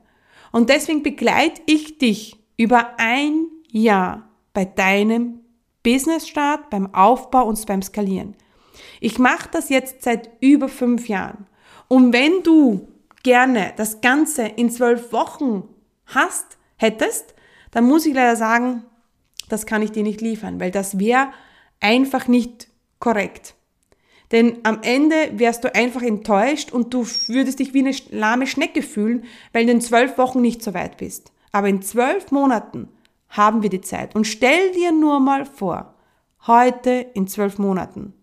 Und 0.53 0.69
deswegen 0.69 1.03
begleite 1.03 1.63
ich 1.67 1.99
dich 1.99 2.37
über 2.57 2.99
ein 2.99 3.47
Jahr 3.71 4.29
bei 4.53 4.65
deinem 4.65 5.41
Business-Start, 5.83 6.71
beim 6.71 6.95
Aufbau 6.95 7.47
und 7.47 7.65
beim 7.67 7.83
Skalieren. 7.83 8.35
Ich 9.01 9.19
mache 9.19 9.49
das 9.51 9.69
jetzt 9.69 10.03
seit 10.03 10.31
über 10.41 10.69
fünf 10.69 11.09
Jahren. 11.09 11.47
Und 11.89 12.13
wenn 12.13 12.43
du 12.43 12.89
gerne 13.23 13.73
das 13.77 14.01
Ganze 14.01 14.43
in 14.43 14.71
zwölf 14.71 15.13
Wochen 15.13 15.65
hast, 16.07 16.59
hättest, 16.77 17.35
dann 17.71 17.85
muss 17.85 18.07
ich 18.07 18.15
leider 18.15 18.37
sagen, 18.37 18.85
das 19.49 19.67
kann 19.67 19.83
ich 19.83 19.93
dir 19.93 20.03
nicht 20.03 20.21
liefern, 20.21 20.61
weil 20.61 20.71
das 20.71 20.99
wäre 20.99 21.31
einfach 21.81 22.29
nicht 22.29 22.69
korrekt. 22.99 23.55
Denn 24.33 24.59
am 24.63 24.83
Ende 24.83 25.33
wärst 25.33 25.65
du 25.65 25.75
einfach 25.75 26.03
enttäuscht 26.03 26.71
und 26.71 26.95
du 26.95 27.05
würdest 27.27 27.59
dich 27.59 27.75
wie 27.75 27.81
eine 27.81 27.95
lahme 28.11 28.47
Schnecke 28.47 28.83
fühlen, 28.83 29.25
weil 29.53 29.67
du 29.67 29.73
in 29.73 29.81
zwölf 29.81 30.19
Wochen 30.19 30.41
nicht 30.41 30.63
so 30.63 30.73
weit 30.73 30.99
bist. 30.99 31.33
Aber 31.53 31.69
in 31.69 31.83
zwölf 31.83 32.31
Monaten 32.31 32.89
haben 33.29 33.63
wir 33.63 33.71
die 33.71 33.81
Zeit. 33.81 34.15
Und 34.15 34.27
stell 34.27 34.73
dir 34.73 34.93
nur 34.93 35.19
mal 35.19 35.47
vor, 35.47 35.95
heute 36.47 36.91
in 37.15 37.27
zwölf 37.27 37.59
Monaten 37.59 38.15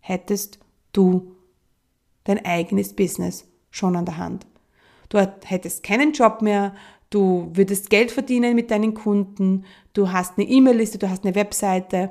hättest 0.00 0.58
du 0.92 1.36
dein 2.24 2.44
eigenes 2.44 2.94
Business 2.94 3.46
schon 3.70 3.94
an 3.94 4.04
der 4.04 4.16
Hand. 4.16 4.46
Du 5.08 5.18
hättest 5.44 5.84
keinen 5.84 6.12
Job 6.12 6.42
mehr, 6.42 6.74
du 7.10 7.50
würdest 7.52 7.90
Geld 7.90 8.10
verdienen 8.10 8.54
mit 8.54 8.70
deinen 8.70 8.94
Kunden, 8.94 9.64
du 9.92 10.12
hast 10.12 10.38
eine 10.38 10.48
E-Mail-Liste, 10.48 10.98
du 10.98 11.08
hast 11.08 11.24
eine 11.24 11.34
Webseite 11.34 12.10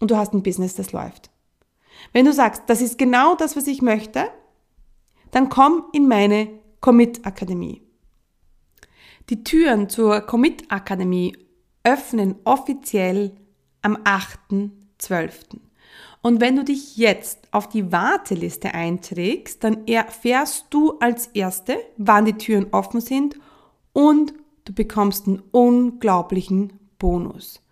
und 0.00 0.10
du 0.10 0.16
hast 0.16 0.32
ein 0.32 0.42
Business, 0.42 0.74
das 0.74 0.92
läuft. 0.92 1.30
Wenn 2.12 2.24
du 2.24 2.32
sagst, 2.32 2.62
das 2.66 2.80
ist 2.80 2.98
genau 2.98 3.34
das, 3.34 3.56
was 3.56 3.66
ich 3.66 3.82
möchte, 3.82 4.28
dann 5.30 5.48
komm 5.48 5.84
in 5.92 6.06
meine 6.06 6.48
Commit 6.80 7.26
Akademie. 7.26 7.82
Die 9.30 9.42
Türen 9.42 9.88
zur 9.88 10.20
Commit 10.20 10.70
Akademie 10.70 11.36
öffnen 11.82 12.36
offiziell 12.44 13.32
am 13.82 13.96
8.12. 13.96 15.58
Und 16.22 16.40
wenn 16.40 16.56
du 16.56 16.64
dich 16.64 16.96
jetzt 16.96 17.48
auf 17.50 17.68
die 17.68 17.92
Warteliste 17.92 18.72
einträgst, 18.72 19.62
dann 19.62 19.86
erfährst 19.86 20.66
du 20.70 20.98
als 20.98 21.26
Erste, 21.28 21.76
wann 21.96 22.24
die 22.24 22.34
Türen 22.34 22.68
offen 22.72 23.00
sind 23.00 23.36
und 23.94 24.34
du 24.66 24.74
bekommst 24.74 25.26
einen 25.26 25.42
unglaublichen 25.50 26.74
Bonus. 26.98 27.62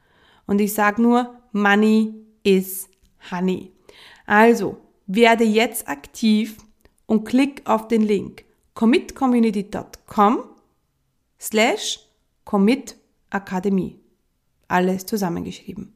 Und 0.46 0.62
ich 0.62 0.72
sage 0.72 1.02
nur, 1.02 1.35
Money 1.52 2.14
is 2.42 2.88
Honey. 3.30 3.72
Also, 4.24 4.78
werde 5.06 5.44
jetzt 5.44 5.88
aktiv 5.88 6.56
und 7.04 7.24
klick 7.24 7.61
auf 7.66 7.88
den 7.88 8.02
Link 8.02 8.44
commitcommunity.com 8.74 10.44
slash 11.38 12.00
commitakademie 12.44 14.00
alles 14.68 15.04
zusammengeschrieben. 15.04 15.92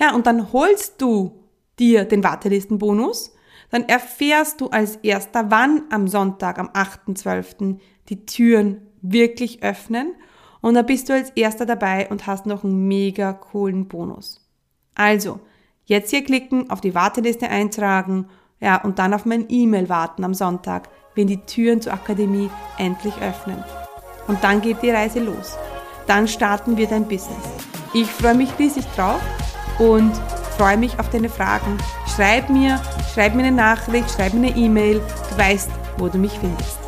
Ja, 0.00 0.14
und 0.14 0.26
dann 0.26 0.52
holst 0.52 1.00
du 1.00 1.44
dir 1.78 2.04
den 2.04 2.24
Wartelistenbonus, 2.24 3.34
dann 3.70 3.84
erfährst 3.84 4.60
du 4.60 4.68
als 4.68 4.96
erster, 4.96 5.50
wann 5.50 5.84
am 5.90 6.08
Sonntag, 6.08 6.58
am 6.58 6.68
8.12. 6.70 7.78
die 8.08 8.26
Türen 8.26 8.88
wirklich 9.02 9.62
öffnen 9.62 10.14
und 10.60 10.74
dann 10.74 10.86
bist 10.86 11.08
du 11.08 11.12
als 11.12 11.30
erster 11.30 11.66
dabei 11.66 12.08
und 12.08 12.26
hast 12.26 12.46
noch 12.46 12.64
einen 12.64 12.88
mega 12.88 13.32
coolen 13.32 13.88
Bonus. 13.88 14.40
Also, 14.94 15.40
jetzt 15.84 16.10
hier 16.10 16.24
klicken, 16.24 16.70
auf 16.70 16.80
die 16.80 16.94
Warteliste 16.94 17.48
eintragen, 17.48 18.28
ja, 18.60 18.80
und 18.80 19.00
dann 19.00 19.12
auf 19.12 19.26
mein 19.26 19.46
E-Mail 19.48 19.88
warten 19.88 20.24
am 20.24 20.34
Sonntag, 20.34 20.88
wenn 21.16 21.26
die 21.26 21.44
Türen 21.44 21.80
zur 21.80 21.92
Akademie 21.92 22.48
endlich 22.78 23.14
öffnen. 23.20 23.62
Und 24.28 24.42
dann 24.44 24.60
geht 24.60 24.82
die 24.82 24.90
Reise 24.90 25.18
los. 25.18 25.56
Dann 26.06 26.28
starten 26.28 26.76
wir 26.76 26.86
dein 26.86 27.08
Business. 27.08 27.42
Ich 27.92 28.08
freue 28.08 28.36
mich 28.36 28.56
riesig 28.58 28.84
drauf 28.94 29.20
und 29.80 30.12
freue 30.56 30.76
mich 30.76 30.98
auf 31.00 31.10
deine 31.10 31.28
Fragen. 31.28 31.76
Schreib 32.14 32.50
mir, 32.50 32.80
schreib 33.12 33.34
mir 33.34 33.44
eine 33.44 33.56
Nachricht, 33.56 34.10
schreib 34.10 34.32
mir 34.34 34.48
eine 34.48 34.56
E-Mail. 34.56 35.00
Du 35.30 35.38
weißt, 35.38 35.70
wo 35.98 36.08
du 36.08 36.18
mich 36.18 36.38
findest. 36.38 36.81